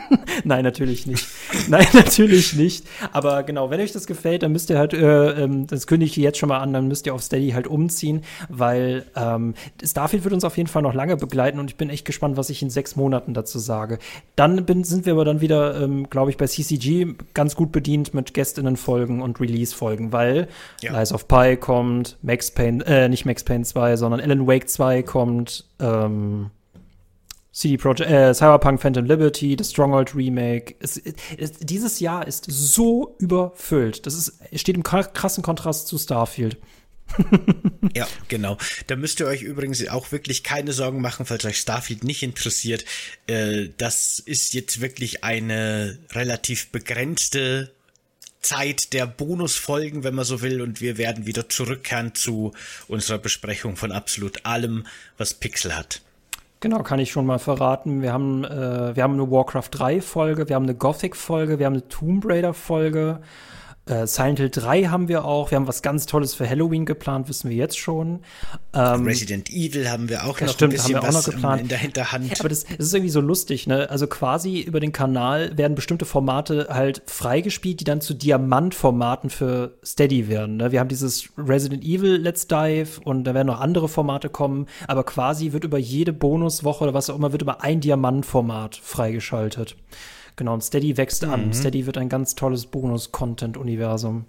[0.44, 1.26] Nein, natürlich nicht.
[1.68, 2.86] Nein, natürlich nicht.
[3.12, 6.16] Aber genau, wenn euch das gefällt, dann müsst ihr halt, äh, ähm, das kündige ich
[6.16, 10.34] jetzt schon mal an, dann müsst ihr auf Steady halt umziehen, weil ähm, Starfield wird
[10.34, 12.70] uns auf jeden Fall noch lange begleiten und ich bin echt gespannt, was ich in
[12.70, 13.98] sechs Monaten dazu sage.
[14.36, 18.14] Dann bin, sind wir aber dann wieder, ähm, glaube ich, bei CCG ganz gut bedient
[18.14, 20.48] mit Gästinnen-Folgen und Release-Folgen, weil
[20.80, 20.92] ja.
[20.98, 25.02] Lies of Pi kommt, Max Payne, äh, nicht Max Payne 2, sondern Alan Wake 2
[25.02, 26.50] kommt, ähm,
[27.52, 30.74] CD Projekt, äh, Cyberpunk Phantom Liberty, das Stronghold Remake.
[30.80, 34.06] Es, es, dieses Jahr ist so überfüllt.
[34.06, 36.56] Das ist, steht im krassen Kontrast zu Starfield.
[37.94, 38.56] ja, genau.
[38.86, 42.84] Da müsst ihr euch übrigens auch wirklich keine Sorgen machen, falls euch Starfield nicht interessiert.
[43.26, 47.72] Äh, das ist jetzt wirklich eine relativ begrenzte
[48.40, 52.52] Zeit der Bonusfolgen, wenn man so will, und wir werden wieder zurückkehren zu
[52.88, 54.86] unserer Besprechung von absolut allem,
[55.18, 56.00] was Pixel hat.
[56.62, 58.02] Genau, kann ich schon mal verraten.
[58.02, 61.64] Wir haben, äh, wir haben eine Warcraft 3 Folge, wir haben eine Gothic Folge, wir
[61.64, 63.20] haben eine Tomb Raider Folge.
[63.90, 65.50] Äh, Silent Hill 3 haben wir auch.
[65.50, 68.20] Wir haben was ganz Tolles für Halloween geplant, wissen wir jetzt schon.
[68.72, 71.62] Ähm, Resident Evil haben wir auch noch stimmt, ein bisschen haben wir auch noch geplant.
[71.62, 72.38] in der Hinterhand.
[72.38, 73.90] aber das, das, ist irgendwie so lustig, ne?
[73.90, 79.76] Also quasi über den Kanal werden bestimmte Formate halt freigespielt, die dann zu Diamantformaten für
[79.84, 80.58] Steady werden.
[80.58, 80.70] Ne?
[80.70, 85.02] Wir haben dieses Resident Evil Let's Dive und da werden noch andere Formate kommen, aber
[85.02, 89.74] quasi wird über jede Bonuswoche oder was auch immer, wird über ein Diamantformat freigeschaltet.
[90.40, 91.32] Genau, und Steady wächst mhm.
[91.34, 91.52] an.
[91.52, 94.24] Steady wird ein ganz tolles Bonus-Content-Universum.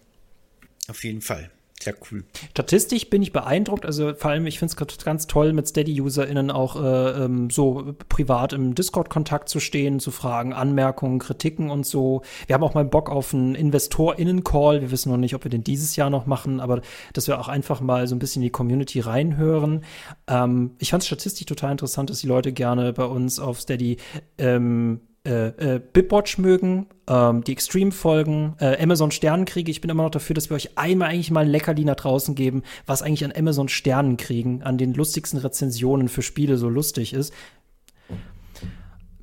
[0.89, 1.50] Auf jeden Fall.
[1.82, 2.26] Sehr cool.
[2.50, 3.86] Statistisch bin ich beeindruckt.
[3.86, 8.52] Also vor allem, ich finde es ganz toll, mit Steady-UserInnen auch äh, ähm, so privat
[8.52, 12.24] im Discord-Kontakt zu stehen, zu fragen, Anmerkungen, Kritiken und so.
[12.45, 14.82] Wir haben auch mal Bock auf einen InvestorInnen-Call.
[14.82, 16.82] Wir wissen noch nicht, ob wir den dieses Jahr noch machen, aber
[17.13, 19.86] dass wir auch einfach mal so ein bisschen in die Community reinhören.
[20.28, 23.95] Ähm, ich fand es statistisch total interessant, dass die Leute gerne bei uns auf Steady
[24.38, 29.69] ähm, äh, äh, Bipwatch mögen, ähm, die Extreme-Folgen, äh, Amazon Sternenkriege.
[29.69, 32.34] Ich bin immer noch dafür, dass wir euch einmal eigentlich mal ein Leckerli nach draußen
[32.34, 37.34] geben, was eigentlich an Amazon Sternenkriegen, an den lustigsten Rezensionen für Spiele so lustig ist.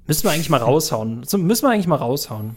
[0.06, 1.24] Müssen wir eigentlich mal raushauen.
[1.32, 2.56] müssen wir eigentlich mal raushauen.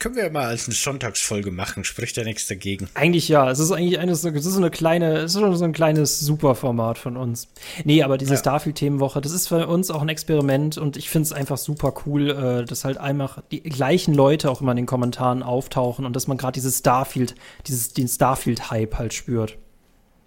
[0.00, 2.88] Können wir ja mal als eine Sonntagsfolge machen, spricht ja nichts dagegen.
[2.94, 5.72] Eigentlich ja, es ist eigentlich eine, es ist so eine kleine, es ist so ein
[5.74, 7.48] kleines Superformat von uns.
[7.84, 8.40] Nee, aber diese ja.
[8.40, 12.30] Starfield-Themenwoche, das ist für uns auch ein Experiment und ich finde es einfach super cool,
[12.30, 16.26] äh, dass halt einfach die gleichen Leute auch immer in den Kommentaren auftauchen und dass
[16.26, 17.34] man gerade dieses Starfield,
[17.66, 19.58] dieses, den Starfield-Hype halt spürt.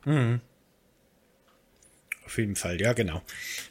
[0.06, 0.40] Mhm.
[2.28, 3.24] Auf jeden Fall, ja, genau.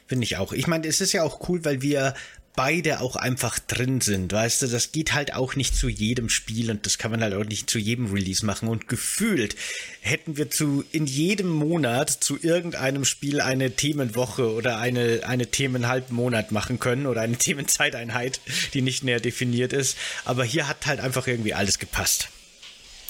[0.05, 0.51] Finde ich auch.
[0.51, 2.13] Ich meine, es ist ja auch cool, weil wir
[2.55, 6.69] beide auch einfach drin sind, weißt du, das geht halt auch nicht zu jedem Spiel
[6.69, 8.67] und das kann man halt auch nicht zu jedem Release machen.
[8.69, 9.55] Und gefühlt
[10.01, 16.51] hätten wir zu in jedem Monat zu irgendeinem Spiel eine Themenwoche oder eine eine Themenhalbmonat
[16.51, 18.39] machen können oder eine Themenzeiteinheit,
[18.73, 22.29] die nicht näher definiert ist, aber hier hat halt einfach irgendwie alles gepasst.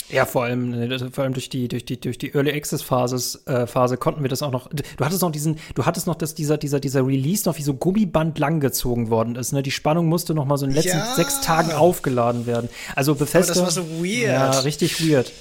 [0.10, 3.66] Ja, vor allem, vor allem durch die, durch die, durch die Early Access Phase, äh,
[3.66, 4.70] Phase konnten wir das auch noch.
[4.70, 7.74] Du hattest noch diesen, du hattest noch, dass dieser, dieser, dieser Release noch wie so
[7.74, 9.54] Gummiband langgezogen worden ist.
[9.54, 9.64] Ne?
[9.64, 11.16] Die Spannung musste noch mal so in den letzten ja.
[11.16, 12.70] sechs Tagen aufgeladen werden.
[12.96, 13.54] Also Bethesda.
[13.54, 14.28] Aber das war so weird.
[14.28, 15.32] Ja, richtig weird.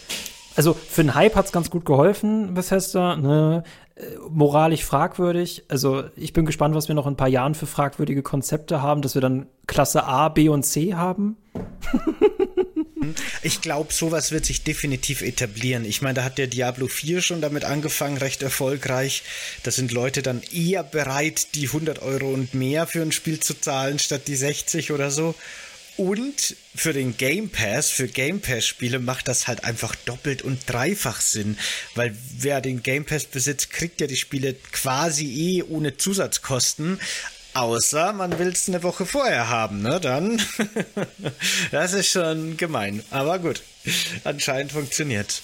[0.55, 3.16] Also für den Hype hat's ganz gut geholfen, Bethesda.
[3.16, 3.64] Ne?
[3.94, 5.64] Äh, moralisch fragwürdig.
[5.68, 9.03] Also ich bin gespannt, was wir noch in ein paar Jahren für fragwürdige Konzepte haben,
[9.03, 11.37] dass wir dann Klasse A, B und C haben.
[13.42, 15.84] Ich glaube, sowas wird sich definitiv etablieren.
[15.84, 19.22] Ich meine, da hat der Diablo 4 schon damit angefangen, recht erfolgreich.
[19.62, 23.54] Da sind Leute dann eher bereit, die 100 Euro und mehr für ein Spiel zu
[23.60, 25.34] zahlen, statt die 60 oder so.
[25.98, 30.60] Und für den Game Pass, für Game Pass Spiele macht das halt einfach doppelt und
[30.66, 31.58] dreifach Sinn,
[31.94, 36.98] weil wer den Game Pass besitzt, kriegt ja die Spiele quasi eh ohne Zusatzkosten,
[37.54, 40.00] Außer man will es eine Woche vorher haben, ne?
[40.00, 40.40] Dann.
[41.70, 43.02] das ist schon gemein.
[43.10, 43.62] Aber gut.
[44.24, 45.42] Anscheinend funktioniert.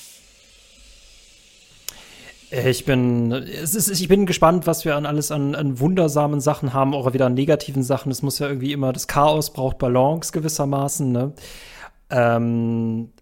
[2.50, 6.40] Äh, ich bin, es ist, ich bin gespannt, was wir an alles an, an wundersamen
[6.40, 8.10] Sachen haben, auch wieder an negativen Sachen.
[8.10, 11.32] Es muss ja irgendwie immer, das Chaos braucht Balance gewissermaßen, ne?
[12.10, 13.12] Ähm,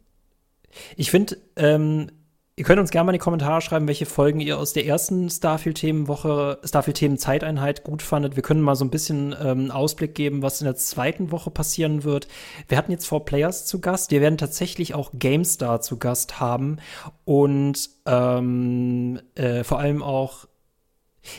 [0.96, 2.10] ich finde, ähm,
[2.58, 5.28] Ihr könnt uns gerne mal in die Kommentare schreiben, welche Folgen ihr aus der ersten
[5.28, 8.34] Starfield-Themenwoche, Starfield-Themen-Zeiteinheit gut fandet.
[8.34, 12.02] Wir können mal so ein bisschen ähm, Ausblick geben, was in der zweiten Woche passieren
[12.02, 12.28] wird.
[12.66, 14.10] Wir hatten jetzt Four Players zu Gast.
[14.10, 16.78] Wir werden tatsächlich auch GameStar zu Gast haben
[17.26, 20.46] und ähm, äh, vor allem auch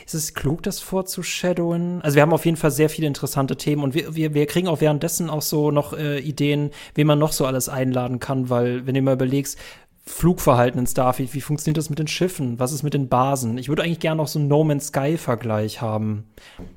[0.06, 2.02] ist es klug, das vorzushadowen?
[2.02, 4.68] Also wir haben auf jeden Fall sehr viele interessante Themen und wir, wir, wir kriegen
[4.68, 8.86] auch währenddessen auch so noch äh, Ideen, wen man noch so alles einladen kann, weil
[8.86, 9.58] wenn du mal überlegst,
[10.10, 11.34] Flugverhalten in Starfield?
[11.34, 12.60] Wie funktioniert das mit den Schiffen?
[12.60, 13.58] Was ist mit den Basen?
[13.58, 16.26] Ich würde eigentlich gerne noch so einen No Man's Sky-Vergleich haben.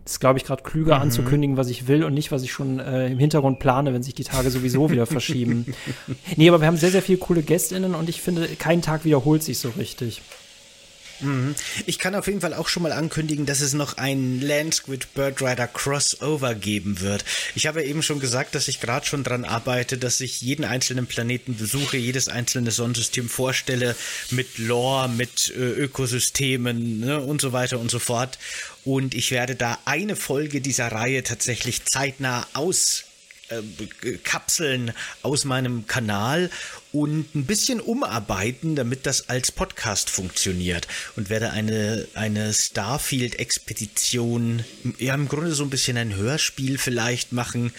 [0.04, 1.02] Das ist, glaube ich, gerade klüger mhm.
[1.02, 4.14] anzukündigen, was ich will und nicht, was ich schon äh, im Hintergrund plane, wenn sich
[4.14, 5.66] die Tage sowieso wieder verschieben.
[6.36, 9.42] Nee, aber wir haben sehr, sehr viele coole GästInnen und ich finde, kein Tag wiederholt
[9.42, 10.22] sich so richtig.
[11.20, 11.54] Mhm.
[11.86, 15.40] Ich kann auf jeden Fall auch schon mal ankündigen, dass es noch ein Landsquid Bird
[15.42, 17.24] Rider Crossover geben wird.
[17.54, 21.06] Ich habe eben schon gesagt, dass ich gerade schon dran arbeite, dass ich jeden einzelnen
[21.06, 23.96] Planeten besuche, jedes einzelne Sonnensystem vorstelle
[24.30, 28.38] mit Lore, mit äh, Ökosystemen ne, und so weiter und so fort.
[28.84, 33.04] Und ich werde da eine Folge dieser Reihe tatsächlich zeitnah aus
[33.50, 33.62] äh,
[34.22, 36.50] Kapseln aus meinem Kanal
[36.92, 44.64] und ein bisschen umarbeiten, damit das als Podcast funktioniert und werde eine, eine Starfield-Expedition,
[44.98, 47.72] ja im Grunde so ein bisschen ein Hörspiel vielleicht machen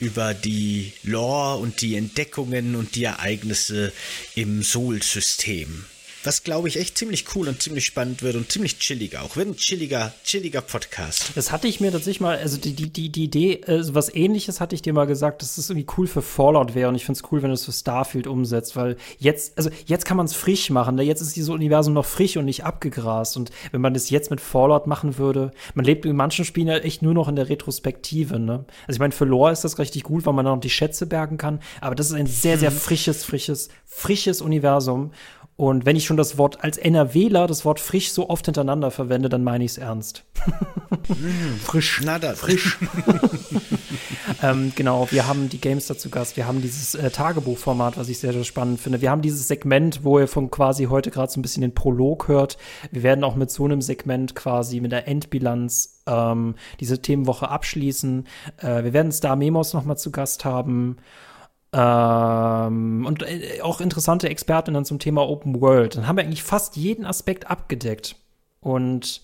[0.00, 3.92] über die Lore und die Entdeckungen und die Ereignisse
[4.34, 5.86] im Sol-System
[6.24, 9.36] was glaube ich echt ziemlich cool und ziemlich spannend wird und ziemlich chillig auch.
[9.36, 11.32] Wird ein chilliger, chilliger Podcast.
[11.34, 14.60] Das hatte ich mir tatsächlich mal, also die, die, die, die Idee, äh, was ähnliches
[14.60, 17.20] hatte ich dir mal gesagt, dass das irgendwie cool für Fallout wäre und ich finde
[17.22, 20.34] es cool, wenn du es für Starfield umsetzt, weil jetzt, also jetzt kann man es
[20.34, 21.02] frisch machen, ne?
[21.02, 24.40] jetzt ist dieses Universum noch frisch und nicht abgegrast und wenn man das jetzt mit
[24.40, 28.38] Fallout machen würde, man lebt in manchen Spielen ja echt nur noch in der Retrospektive,
[28.38, 28.64] ne?
[28.86, 31.06] Also ich meine, für Lore ist das richtig gut, weil man dann noch die Schätze
[31.06, 32.76] bergen kann, aber das ist ein sehr, sehr mhm.
[32.76, 35.12] frisches, frisches, frisches Universum
[35.56, 39.28] und wenn ich schon das Wort als NRWler das Wort frisch so oft hintereinander verwende,
[39.28, 40.24] dann meine ich es ernst.
[41.08, 42.00] Mm, frisch.
[42.04, 42.34] Na da.
[42.34, 42.76] Frisch.
[44.42, 46.36] ähm, genau, wir haben die Games dazu Gast.
[46.36, 49.00] Wir haben dieses äh, Tagebuchformat, was ich sehr, sehr spannend finde.
[49.00, 52.26] Wir haben dieses Segment, wo ihr von quasi heute gerade so ein bisschen den Prolog
[52.26, 52.58] hört.
[52.90, 58.26] Wir werden auch mit so einem Segment quasi mit der Endbilanz ähm, diese Themenwoche abschließen.
[58.58, 60.96] Äh, wir werden Star Memos noch mal zu Gast haben.
[61.76, 65.96] Ähm, und äh, auch interessante Expertinnen zum Thema Open World.
[65.96, 68.14] Dann haben wir eigentlich fast jeden Aspekt abgedeckt.
[68.60, 69.22] Und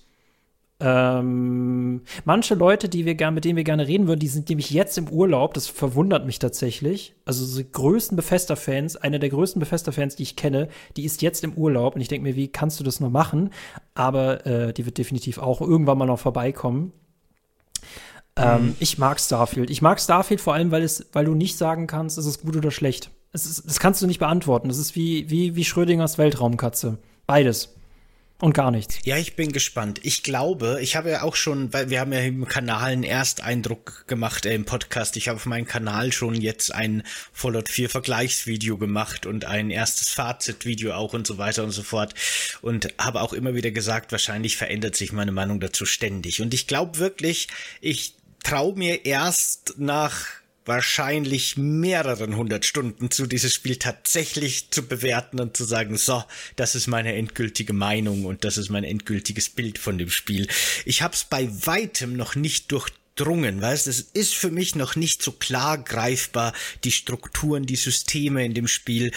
[0.80, 4.70] ähm, manche Leute, die wir gern, mit denen wir gerne reden würden, die sind nämlich
[4.70, 5.54] jetzt im Urlaub.
[5.54, 7.14] Das verwundert mich tatsächlich.
[7.24, 11.52] Also die größten Befester-Fans, eine der größten Befester-Fans, die ich kenne, die ist jetzt im
[11.52, 11.94] Urlaub.
[11.94, 13.50] Und ich denke mir, wie kannst du das nur machen?
[13.94, 16.92] Aber äh, die wird definitiv auch irgendwann mal noch vorbeikommen.
[18.36, 18.76] Ähm, mhm.
[18.78, 19.70] ich mag Starfield.
[19.70, 22.56] Ich mag Starfield vor allem, weil, es, weil du nicht sagen kannst, ist es gut
[22.56, 23.10] oder schlecht.
[23.32, 24.68] Es ist, das kannst du nicht beantworten.
[24.68, 26.98] Das ist wie, wie, wie Schrödingers Weltraumkatze.
[27.26, 27.74] Beides.
[28.40, 28.98] Und gar nichts.
[29.04, 30.00] Ja, ich bin gespannt.
[30.02, 34.06] Ich glaube, ich habe ja auch schon, weil wir haben ja im Kanal einen Ersteindruck
[34.06, 35.18] gemacht äh, im Podcast.
[35.18, 37.02] Ich habe auf meinem Kanal schon jetzt ein
[37.34, 42.14] Fallout 4 Vergleichsvideo gemacht und ein erstes Fazitvideo auch und so weiter und so fort.
[42.62, 46.40] Und habe auch immer wieder gesagt, wahrscheinlich verändert sich meine Meinung dazu ständig.
[46.40, 47.48] Und ich glaube wirklich,
[47.82, 50.26] ich traue mir erst nach
[50.66, 56.22] wahrscheinlich mehreren hundert Stunden zu, dieses Spiel tatsächlich zu bewerten und zu sagen, so,
[56.56, 60.46] das ist meine endgültige Meinung und das ist mein endgültiges Bild von dem Spiel.
[60.84, 65.22] Ich habe es bei weitem noch nicht durchdrungen, weißt, es ist für mich noch nicht
[65.22, 66.52] so klar greifbar,
[66.84, 69.12] die Strukturen, die Systeme in dem Spiel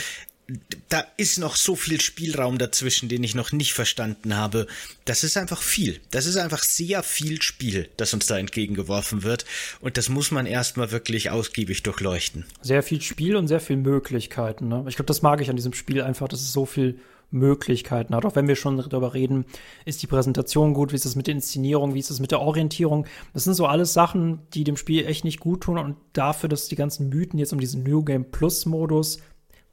[0.89, 4.67] da ist noch so viel Spielraum dazwischen, den ich noch nicht verstanden habe.
[5.05, 6.01] Das ist einfach viel.
[6.11, 9.45] Das ist einfach sehr viel Spiel, das uns da entgegengeworfen wird.
[9.79, 12.45] Und das muss man erstmal wirklich ausgiebig durchleuchten.
[12.61, 14.67] Sehr viel Spiel und sehr viel Möglichkeiten.
[14.67, 14.83] Ne?
[14.87, 16.99] Ich glaube, das mag ich an diesem Spiel einfach, dass es so viel
[17.33, 18.25] Möglichkeiten hat.
[18.25, 19.45] Auch wenn wir schon darüber reden,
[19.85, 22.41] ist die Präsentation gut, wie ist es mit der Inszenierung, wie ist es mit der
[22.41, 23.07] Orientierung.
[23.33, 26.67] Das sind so alles Sachen, die dem Spiel echt nicht gut tun und dafür, dass
[26.67, 29.19] die ganzen Mythen jetzt um diesen New Game Plus Modus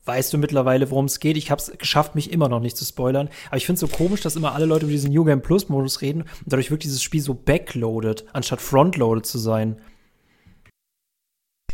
[0.05, 1.37] weißt du mittlerweile, worum es geht.
[1.37, 3.29] Ich habe es geschafft, mich immer noch nicht zu spoilern.
[3.49, 5.69] Aber ich finde es so komisch, dass immer alle Leute über diesen New Game Plus
[5.69, 9.81] Modus reden und dadurch wirkt dieses Spiel so backloaded, anstatt frontloaded zu sein.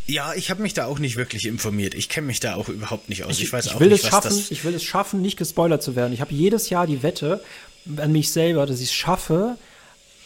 [0.06, 1.94] Ja, ich habe mich da auch nicht wirklich informiert.
[1.94, 3.32] Ich kenne mich da auch überhaupt nicht aus.
[3.32, 5.20] Ich, ich weiß ich auch will nicht, es schaffen, was das Ich will es schaffen,
[5.20, 6.12] nicht gespoilert zu werden.
[6.12, 7.42] Ich habe jedes Jahr die Wette
[7.96, 9.56] an mich selber, dass ich es schaffe,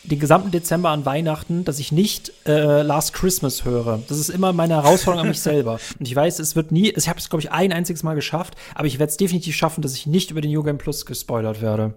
[0.04, 4.00] den gesamten Dezember an Weihnachten, dass ich nicht äh, Last Christmas höre.
[4.08, 5.78] Das ist immer meine Herausforderung an mich selber.
[5.98, 8.54] Und ich weiß, es wird nie, ich habe es, glaube ich, ein einziges Mal geschafft,
[8.74, 11.94] aber ich werde es definitiv schaffen, dass ich nicht über den Game Plus gespoilert werde.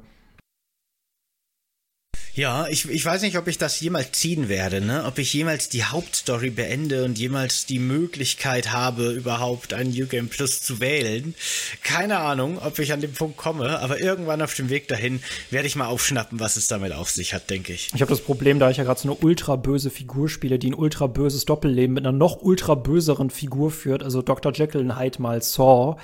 [2.35, 5.03] Ja, ich, ich weiß nicht, ob ich das jemals ziehen werde, ne?
[5.05, 10.29] Ob ich jemals die Hauptstory beende und jemals die Möglichkeit habe, überhaupt ein New Game
[10.29, 11.35] Plus zu wählen.
[11.83, 15.67] Keine Ahnung, ob ich an den Punkt komme, aber irgendwann auf dem Weg dahin werde
[15.67, 17.91] ich mal aufschnappen, was es damit auf sich hat, denke ich.
[17.93, 20.71] Ich habe das Problem, da ich ja gerade so eine ultra böse Figur spiele, die
[20.71, 24.51] ein ultra böses Doppelleben mit einer noch ultra böseren Figur führt, also Dr.
[24.53, 25.97] Jekyll in Hyde mal Saw,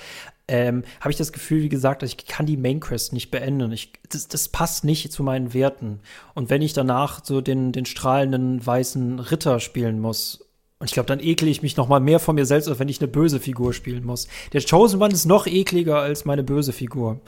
[0.49, 3.71] ähm, habe ich das Gefühl, wie gesagt, ich kann die Main Quest nicht beenden.
[3.71, 5.99] Ich, das, das passt nicht zu meinen Werten.
[6.33, 10.48] Und wenn ich danach so den, den strahlenden weißen Ritter spielen muss,
[10.81, 12.87] Und ich glaube, dann ekle ich mich noch mal mehr von mir selbst, als wenn
[12.87, 14.29] ich eine böse Figur spielen muss.
[14.53, 17.19] Der Chosen One ist noch ekliger als meine böse Figur.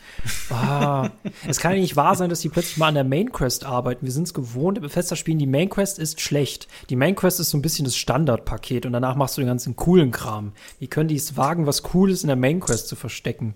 [0.50, 1.10] Ah,
[1.46, 4.06] es kann ja nicht wahr sein, dass die plötzlich mal an der Main Quest arbeiten.
[4.06, 6.70] Wir sind es gewohnt, im Bethesda-Spielen, die Main Quest ist schlecht.
[6.90, 9.76] Die Main Quest ist so ein bisschen das Standardpaket und danach machst du den ganzen
[9.76, 10.54] coolen Kram.
[10.80, 13.56] Wie können die es wagen, was Cooles in der Main Quest zu verstecken?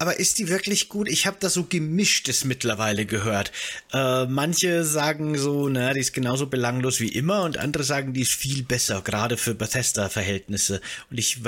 [0.00, 1.08] Aber ist die wirklich gut?
[1.08, 3.50] Ich habe da so gemischtes mittlerweile gehört.
[3.92, 8.20] Äh, manche sagen so, na, die ist genauso belanglos wie immer und andere sagen, die
[8.20, 10.80] ist viel besser, gerade für Bethesda-Verhältnisse.
[11.10, 11.42] Und ich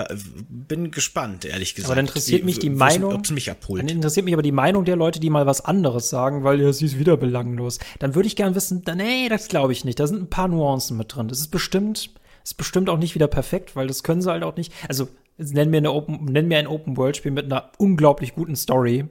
[0.49, 1.93] bin gespannt, ehrlich gesagt.
[1.93, 3.83] Aber dann interessiert mich die Meinung, ob es mich abholt.
[3.83, 6.73] Dann interessiert mich aber die Meinung der Leute, die mal was anderes sagen, weil ja,
[6.73, 7.79] sie ist wieder belanglos.
[8.01, 10.01] Dann würde ich gern wissen, nee, das glaube ich nicht.
[10.01, 11.29] Da sind ein paar Nuancen mit drin.
[11.29, 12.11] Das ist bestimmt,
[12.43, 14.73] ist bestimmt auch nicht wieder perfekt, weil das können sie halt auch nicht.
[14.89, 15.09] Also
[15.41, 19.07] Jetzt nenn mir, eine Open, nenn mir ein Open-World-Spiel mit einer unglaublich guten Story.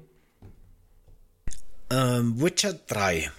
[1.90, 3.32] Ähm, Witcher 3.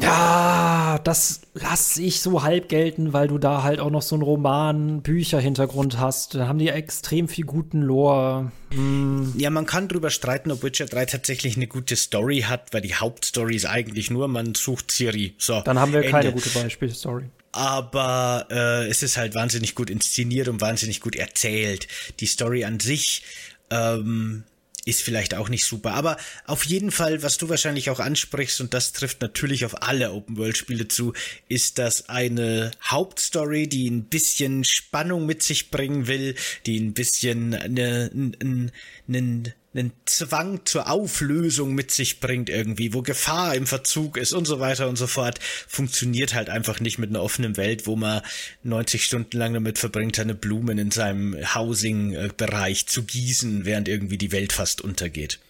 [0.00, 4.22] Ja, das lasse ich so halb gelten, weil du da halt auch noch so einen
[4.22, 6.34] Roman-Bücher-Hintergrund hast.
[6.34, 8.50] Da haben die extrem viel guten Lore.
[8.72, 9.32] Hm.
[9.36, 12.96] Ja, man kann drüber streiten, ob Witcher 3 tatsächlich eine gute Story hat, weil die
[12.96, 15.34] Hauptstory ist eigentlich nur, man sucht Ciri.
[15.38, 15.60] So.
[15.60, 16.10] Dann haben wir Ende.
[16.10, 17.26] keine gute Beispielstory
[17.56, 21.86] aber äh, es ist halt wahnsinnig gut inszeniert und wahnsinnig gut erzählt.
[22.18, 23.22] Die Story an sich
[23.70, 24.42] ähm,
[24.84, 26.16] ist vielleicht auch nicht super, aber
[26.46, 30.88] auf jeden Fall, was du wahrscheinlich auch ansprichst, und das trifft natürlich auf alle Open-World-Spiele
[30.88, 31.12] zu,
[31.48, 36.34] ist das eine Hauptstory, die ein bisschen Spannung mit sich bringen will,
[36.66, 38.72] die ein bisschen eine, eine,
[39.08, 44.46] eine einen Zwang zur Auflösung mit sich bringt irgendwie, wo Gefahr im Verzug ist und
[44.46, 48.22] so weiter und so fort, funktioniert halt einfach nicht mit einer offenen Welt, wo man
[48.62, 54.32] 90 Stunden lang damit verbringt, seine Blumen in seinem Housing-Bereich zu gießen, während irgendwie die
[54.32, 55.40] Welt fast untergeht.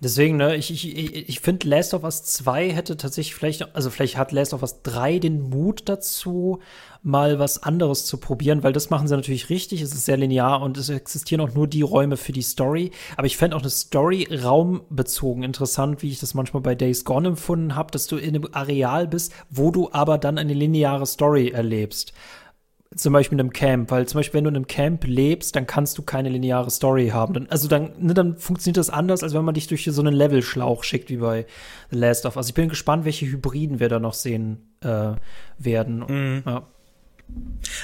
[0.00, 4.16] Deswegen, ne, ich, ich, ich finde, Last of Us 2 hätte tatsächlich vielleicht, also vielleicht
[4.16, 6.60] hat Last of Us 3 den Mut dazu,
[7.02, 9.82] mal was anderes zu probieren, weil das machen sie natürlich richtig.
[9.82, 12.92] Es ist sehr linear und es existieren auch nur die Räume für die Story.
[13.16, 17.28] Aber ich fände auch eine Story raumbezogen interessant, wie ich das manchmal bei Days Gone
[17.28, 21.48] empfunden habe, dass du in einem Areal bist, wo du aber dann eine lineare Story
[21.48, 22.12] erlebst
[22.96, 25.66] zum Beispiel in einem Camp, weil zum Beispiel, wenn du in einem Camp lebst, dann
[25.66, 27.34] kannst du keine lineare Story haben.
[27.34, 30.14] Dann, also dann, ne, dann funktioniert das anders, als wenn man dich durch so einen
[30.14, 31.46] Levelschlauch schickt, wie bei
[31.90, 32.48] The Last of Us.
[32.48, 35.12] Ich bin gespannt, welche Hybriden wir da noch sehen äh,
[35.58, 36.04] werden.
[36.06, 36.42] Mhm.
[36.44, 36.66] Ja.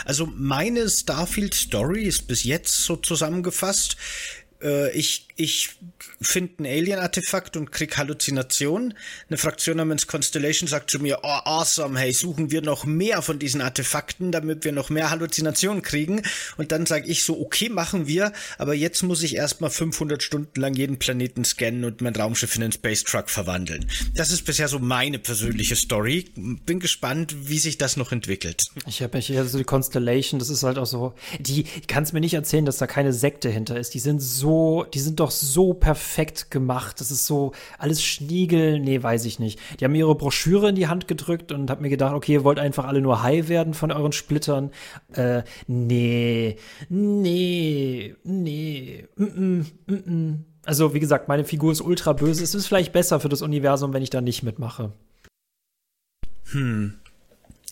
[0.05, 3.97] Also meine Starfield-Story ist bis jetzt so zusammengefasst.
[4.63, 5.70] Äh, ich ich
[6.20, 8.94] finde ein Alien-Artefakt und krieg Halluzinationen.
[9.29, 13.38] Eine Fraktion namens Constellation sagt zu mir, oh, awesome, hey, suchen wir noch mehr von
[13.38, 16.22] diesen Artefakten, damit wir noch mehr Halluzinationen kriegen.
[16.57, 20.61] Und dann sage ich so, okay, machen wir, aber jetzt muss ich erstmal 500 Stunden
[20.61, 23.87] lang jeden Planeten scannen und mein Raumschiff in einen Space Truck verwandeln.
[24.16, 26.24] Das ist bisher so meine persönliche Story.
[26.35, 28.66] Bin gespannt, wie sich das noch entwickelt.
[28.88, 32.12] Ich habe hier so die Constellation, das ist halt auch so, die, ich kann es
[32.12, 33.94] mir nicht erzählen, dass da keine Sekte hinter ist.
[33.94, 37.01] Die sind so, die sind doch doch so perfekt gemacht.
[37.01, 38.81] Das ist so alles Schniegel.
[38.81, 39.61] Nee, weiß ich nicht.
[39.79, 42.45] Die haben mir ihre Broschüre in die Hand gedrückt und hab mir gedacht, okay, ihr
[42.45, 44.71] wollt einfach alle nur high werden von euren Splittern.
[45.12, 46.57] Äh, nee,
[46.88, 50.38] nee, nee, mm -mm, mm -mm.
[50.64, 52.43] Also, wie gesagt, meine Figur ist ultra böse.
[52.43, 54.93] Es ist vielleicht besser für das Universum, wenn ich da nicht mitmache.
[56.51, 56.95] Hm.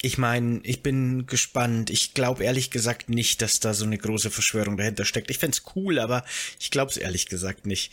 [0.02, 1.90] Ich meine, ich bin gespannt.
[1.90, 5.30] Ich glaube ehrlich gesagt nicht, dass da so eine große Verschwörung dahinter steckt.
[5.30, 6.24] Ich fände cool, aber
[6.60, 7.92] ich glaube es ehrlich gesagt nicht.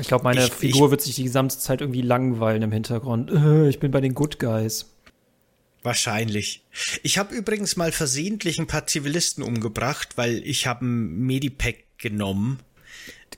[0.00, 3.30] Ich glaube, meine ich, Figur ich, wird sich die gesamte Zeit irgendwie langweilen im Hintergrund.
[3.30, 4.86] Äh, ich bin bei den Good Guys.
[5.82, 6.62] Wahrscheinlich.
[7.02, 12.60] Ich habe übrigens mal versehentlich ein paar Zivilisten umgebracht, weil ich habe ein Medipack genommen.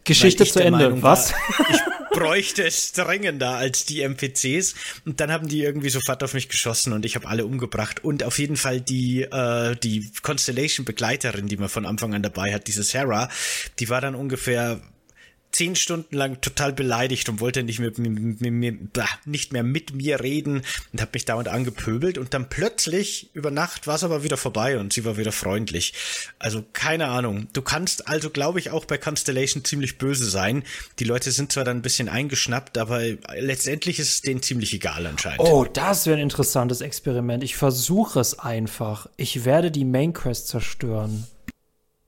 [0.05, 0.85] Geschichte zu Ende.
[0.85, 1.33] Meinung Was?
[1.33, 1.81] War, ich
[2.14, 4.74] bräuchte es dringender als die NPCs.
[5.05, 8.05] Und dann haben die irgendwie sofort auf mich geschossen und ich habe alle umgebracht.
[8.05, 12.66] Und auf jeden Fall die, äh, die Constellation-Begleiterin, die man von Anfang an dabei hat,
[12.66, 13.29] diese Sarah,
[13.79, 14.81] die war dann ungefähr
[15.54, 20.20] zehn Stunden lang total beleidigt und wollte nicht, mit, mit, mit, nicht mehr mit mir
[20.20, 20.62] reden
[20.92, 24.78] und hat mich dauernd angepöbelt und dann plötzlich über Nacht war es aber wieder vorbei
[24.78, 25.94] und sie war wieder freundlich.
[26.38, 27.46] Also keine Ahnung.
[27.52, 30.64] Du kannst also, glaube ich, auch bei Constellation ziemlich böse sein.
[30.98, 33.00] Die Leute sind zwar dann ein bisschen eingeschnappt, aber
[33.38, 35.40] letztendlich ist es denen ziemlich egal anscheinend.
[35.40, 37.44] Oh, das wäre ein interessantes Experiment.
[37.44, 39.08] Ich versuche es einfach.
[39.16, 41.28] Ich werde die Main Quest zerstören.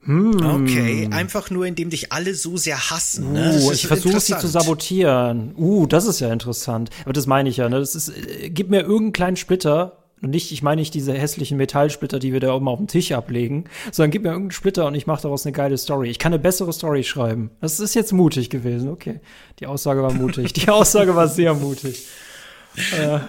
[0.07, 0.65] Hm.
[0.65, 3.33] Okay, einfach nur, indem dich alle so sehr hassen.
[3.33, 3.61] Ne?
[3.61, 5.53] Uh, ich versuche sie zu sabotieren.
[5.57, 6.91] Uh, das ist ja interessant.
[7.05, 7.69] Aber das meine ich ja.
[7.69, 7.81] Ne?
[7.81, 9.99] Das ist, äh, gib mir irgendeinen kleinen Splitter.
[10.23, 13.13] Und nicht, ich meine nicht diese hässlichen Metallsplitter, die wir da oben auf dem Tisch
[13.13, 16.09] ablegen, sondern gib mir irgendeinen Splitter und ich mache daraus eine geile Story.
[16.09, 17.51] Ich kann eine bessere Story schreiben.
[17.61, 18.89] Das ist jetzt mutig gewesen.
[18.89, 19.21] Okay,
[19.61, 20.55] die Aussage war mutig.
[20.55, 22.07] Die Aussage war sehr mutig.
[22.93, 23.21] Äh,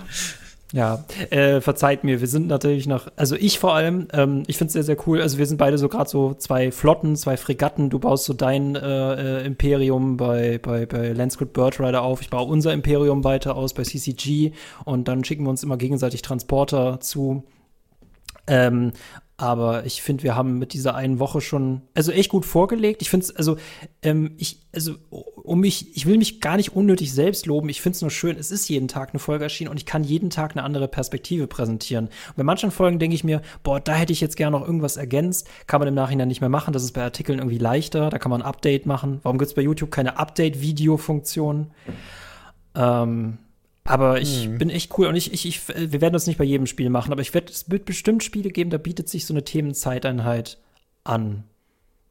[0.74, 4.68] Ja, äh, verzeiht mir, wir sind natürlich noch, also ich vor allem, ähm, ich finde
[4.68, 5.22] es sehr, sehr cool.
[5.22, 7.90] Also wir sind beide so gerade so zwei Flotten, zwei Fregatten.
[7.90, 12.22] Du baust so dein äh, äh, Imperium bei, bei, bei Landscript Bird Rider auf.
[12.22, 14.52] Ich baue unser Imperium weiter aus bei CCG
[14.84, 17.46] und dann schicken wir uns immer gegenseitig Transporter zu.
[18.48, 18.92] Ähm,
[19.40, 23.04] aber ich finde, wir haben mit dieser einen Woche schon, also echt gut vorgelegt.
[23.04, 23.58] Ich finde es, also,
[24.02, 27.70] ähm, ich, also, um mich, ich will mich gar nicht unnötig selbst loben.
[27.70, 30.04] Ich finde es nur schön, es ist jeden Tag eine Folge erschienen und ich kann
[30.04, 32.06] jeden Tag eine andere Perspektive präsentieren.
[32.06, 34.98] Und bei manchen Folgen denke ich mir, boah, da hätte ich jetzt gerne noch irgendwas
[34.98, 35.48] ergänzt.
[35.68, 36.74] Kann man im Nachhinein nicht mehr machen.
[36.74, 38.10] Das ist bei Artikeln irgendwie leichter.
[38.10, 39.20] Da kann man ein Update machen.
[39.22, 41.68] Warum gibt es bei YouTube keine Update-Video-Funktion?
[42.74, 43.38] Ähm,
[43.88, 44.58] aber ich mhm.
[44.58, 47.12] bin echt cool und ich, ich, ich, wir werden das nicht bei jedem Spiel machen,
[47.12, 50.58] aber ich werde, es wird bestimmt Spiele geben, da bietet sich so eine Themenzeiteinheit
[51.04, 51.44] an.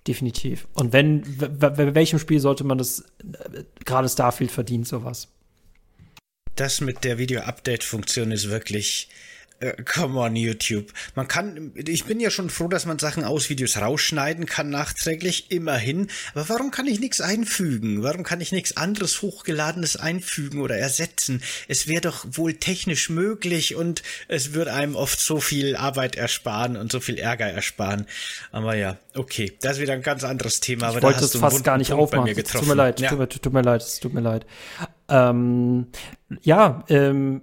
[0.06, 0.68] Definitiv.
[0.74, 1.22] Und wenn,
[1.58, 5.28] bei welchem Spiel sollte man das, äh, gerade Starfield verdient sowas?
[6.54, 9.08] Das mit der Video-Update-Funktion ist wirklich,
[9.60, 10.92] äh, come on, YouTube.
[11.14, 15.50] Man kann, ich bin ja schon froh, dass man Sachen aus Videos rausschneiden kann nachträglich,
[15.50, 16.08] immerhin.
[16.34, 18.02] Aber warum kann ich nichts einfügen?
[18.02, 21.42] Warum kann ich nichts anderes Hochgeladenes einfügen oder ersetzen?
[21.68, 26.76] Es wäre doch wohl technisch möglich und es würde einem oft so viel Arbeit ersparen
[26.76, 28.06] und so viel Ärger ersparen.
[28.52, 30.94] Aber ja, okay, das ist wieder ein ganz anderes Thema.
[30.94, 32.44] Ich wollte es fast gar nicht Punkt aufmachen.
[32.44, 33.08] Tut mir leid, ja.
[33.08, 34.44] tut, mir, tut mir leid, es tut mir leid.
[35.08, 35.86] Ähm,
[36.42, 37.42] ja, ähm,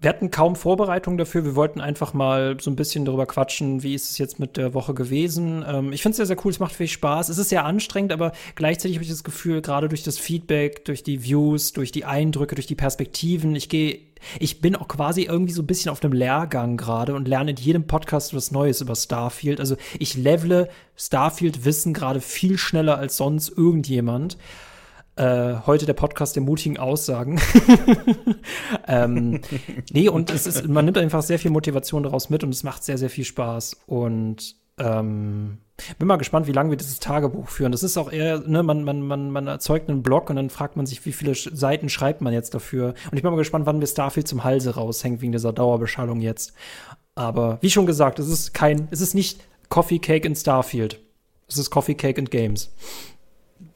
[0.00, 1.44] wir hatten kaum Vorbereitung dafür.
[1.44, 4.72] Wir wollten einfach mal so ein bisschen darüber quatschen, wie ist es jetzt mit der
[4.72, 5.62] Woche gewesen.
[5.66, 7.28] Ähm, ich finde es sehr, sehr cool, es macht viel Spaß.
[7.28, 11.02] Es ist sehr anstrengend, aber gleichzeitig habe ich das Gefühl, gerade durch das Feedback, durch
[11.02, 13.98] die Views, durch die Eindrücke, durch die Perspektiven, ich gehe,
[14.38, 17.56] ich bin auch quasi irgendwie so ein bisschen auf einem Lehrgang gerade und lerne in
[17.58, 19.60] jedem Podcast was Neues über Starfield.
[19.60, 24.38] Also ich levele Starfield-Wissen gerade viel schneller als sonst irgendjemand.
[25.20, 27.38] Äh, heute der Podcast der mutigen Aussagen.
[28.88, 29.42] ähm,
[29.92, 32.82] nee, und es ist, man nimmt einfach sehr viel Motivation daraus mit und es macht
[32.84, 33.82] sehr, sehr viel Spaß.
[33.84, 35.58] Und ähm,
[35.98, 37.70] bin mal gespannt, wie lange wir dieses Tagebuch führen.
[37.70, 40.78] Das ist auch eher, ne, man, man, man, man erzeugt einen Blog und dann fragt
[40.78, 42.94] man sich, wie viele Seiten schreibt man jetzt dafür.
[43.10, 46.54] Und ich bin mal gespannt, wann mir Starfield zum Halse raushängt wegen dieser Dauerbeschallung jetzt.
[47.14, 50.98] Aber wie schon gesagt, es ist kein, es ist nicht Coffee Cake in Starfield.
[51.46, 52.70] Es ist Coffee Cake and Games.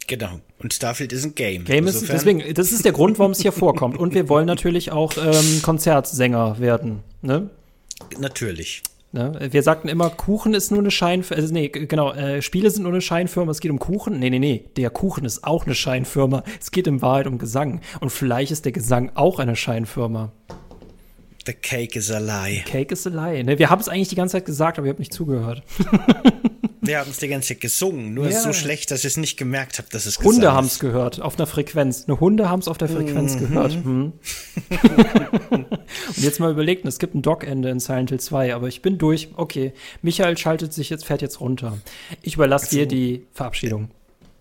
[0.07, 0.41] Genau.
[0.59, 1.65] Und Starfield ist ein Game.
[1.65, 3.97] Game ist, deswegen, das ist der Grund, warum es hier vorkommt.
[3.97, 7.01] Und wir wollen natürlich auch ähm, Konzertsänger werden.
[7.23, 7.51] Ne?
[8.19, 8.83] Natürlich.
[9.13, 9.39] Ne?
[9.51, 11.41] Wir sagten immer, Kuchen ist nur eine Scheinfirma.
[11.41, 14.19] Also, nee, genau, äh, Spiele sind nur eine Scheinfirma, es geht um Kuchen.
[14.19, 16.43] Nee, nee, nee, der Kuchen ist auch eine Scheinfirma.
[16.61, 17.81] Es geht in Wahrheit um Gesang.
[18.01, 20.33] Und vielleicht ist der Gesang auch eine Scheinfirma.
[21.47, 22.63] The cake is a lie.
[22.65, 23.45] The cake is a lie.
[23.45, 23.59] Ne?
[23.59, 25.63] Wir haben es eigentlich die ganze Zeit gesagt, aber ihr habt nicht zugehört.
[26.87, 28.41] Wir haben es die ganze Zeit gesungen, nur ja.
[28.41, 31.37] so schlecht, dass ich es nicht gemerkt habe, dass es Hunde haben es gehört, auf
[31.37, 32.05] einer Frequenz.
[32.07, 33.41] Eine Hunde haben es auf der Frequenz mhm.
[33.41, 33.79] gehört.
[33.85, 34.13] Hm.
[35.51, 35.67] Und
[36.17, 39.29] jetzt mal überlegt, es gibt ein Dock-Ende in Silent Hill 2, aber ich bin durch.
[39.37, 39.73] Okay,
[40.03, 41.79] Michael schaltet sich jetzt, fährt jetzt runter.
[42.23, 43.91] Ich überlasse also, dir die Verabschiedung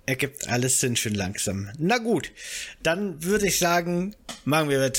[0.06, 1.70] ergibt alles Sinn schön langsam.
[1.78, 2.32] Na gut,
[2.82, 4.92] dann würde ich sagen, machen wir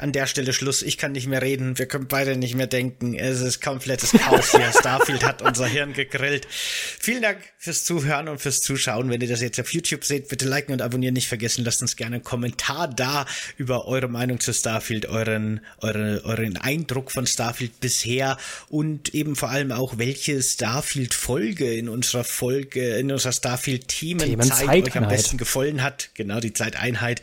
[0.00, 0.82] an der Stelle Schluss.
[0.82, 3.14] Ich kann nicht mehr reden, wir können beide nicht mehr denken.
[3.14, 4.72] Es ist komplettes Chaos hier.
[4.78, 6.46] Starfield hat unser Hirn gegrillt.
[6.48, 9.10] Vielen Dank fürs Zuhören und fürs Zuschauen.
[9.10, 11.64] Wenn ihr das jetzt auf YouTube seht, bitte liken und abonnieren nicht vergessen.
[11.64, 17.10] Lasst uns gerne einen Kommentar da über eure Meinung zu Starfield, euren, euren, euren Eindruck
[17.10, 18.36] von Starfield bisher
[18.68, 24.96] und eben vor allem auch, welche Starfield-Folge in unserer Folge, in unserer Starfield-Team Themenzeit euch
[24.96, 26.10] am besten gefallen hat.
[26.14, 27.22] Genau, die Zeiteinheit.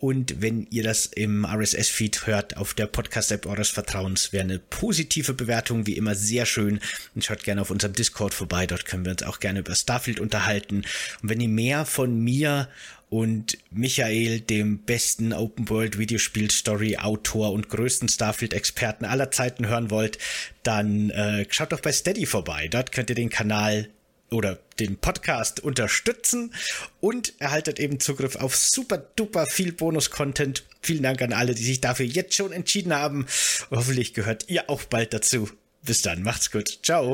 [0.00, 5.34] Und wenn ihr das im RSS-Feed hört, auf der Podcast-App eures Vertrauens, wäre eine positive
[5.34, 6.80] Bewertung wie immer sehr schön.
[7.14, 10.18] Und schaut gerne auf unserem Discord vorbei, dort können wir uns auch gerne über Starfield
[10.18, 10.84] unterhalten.
[11.22, 12.68] Und wenn ihr mehr von mir
[13.10, 19.68] und Michael, dem besten Open World Videospiel Story Autor und größten Starfield Experten aller Zeiten
[19.68, 20.16] hören wollt,
[20.62, 22.68] dann äh, schaut doch bei Steady vorbei.
[22.68, 23.90] Dort könnt ihr den Kanal
[24.30, 26.54] oder den Podcast unterstützen
[27.00, 30.64] und erhaltet eben Zugriff auf super duper viel Bonus-Content.
[30.82, 33.26] Vielen Dank an alle, die sich dafür jetzt schon entschieden haben.
[33.70, 35.48] Hoffentlich gehört ihr auch bald dazu.
[35.82, 36.80] Bis dann, macht's gut.
[36.82, 37.08] Ciao.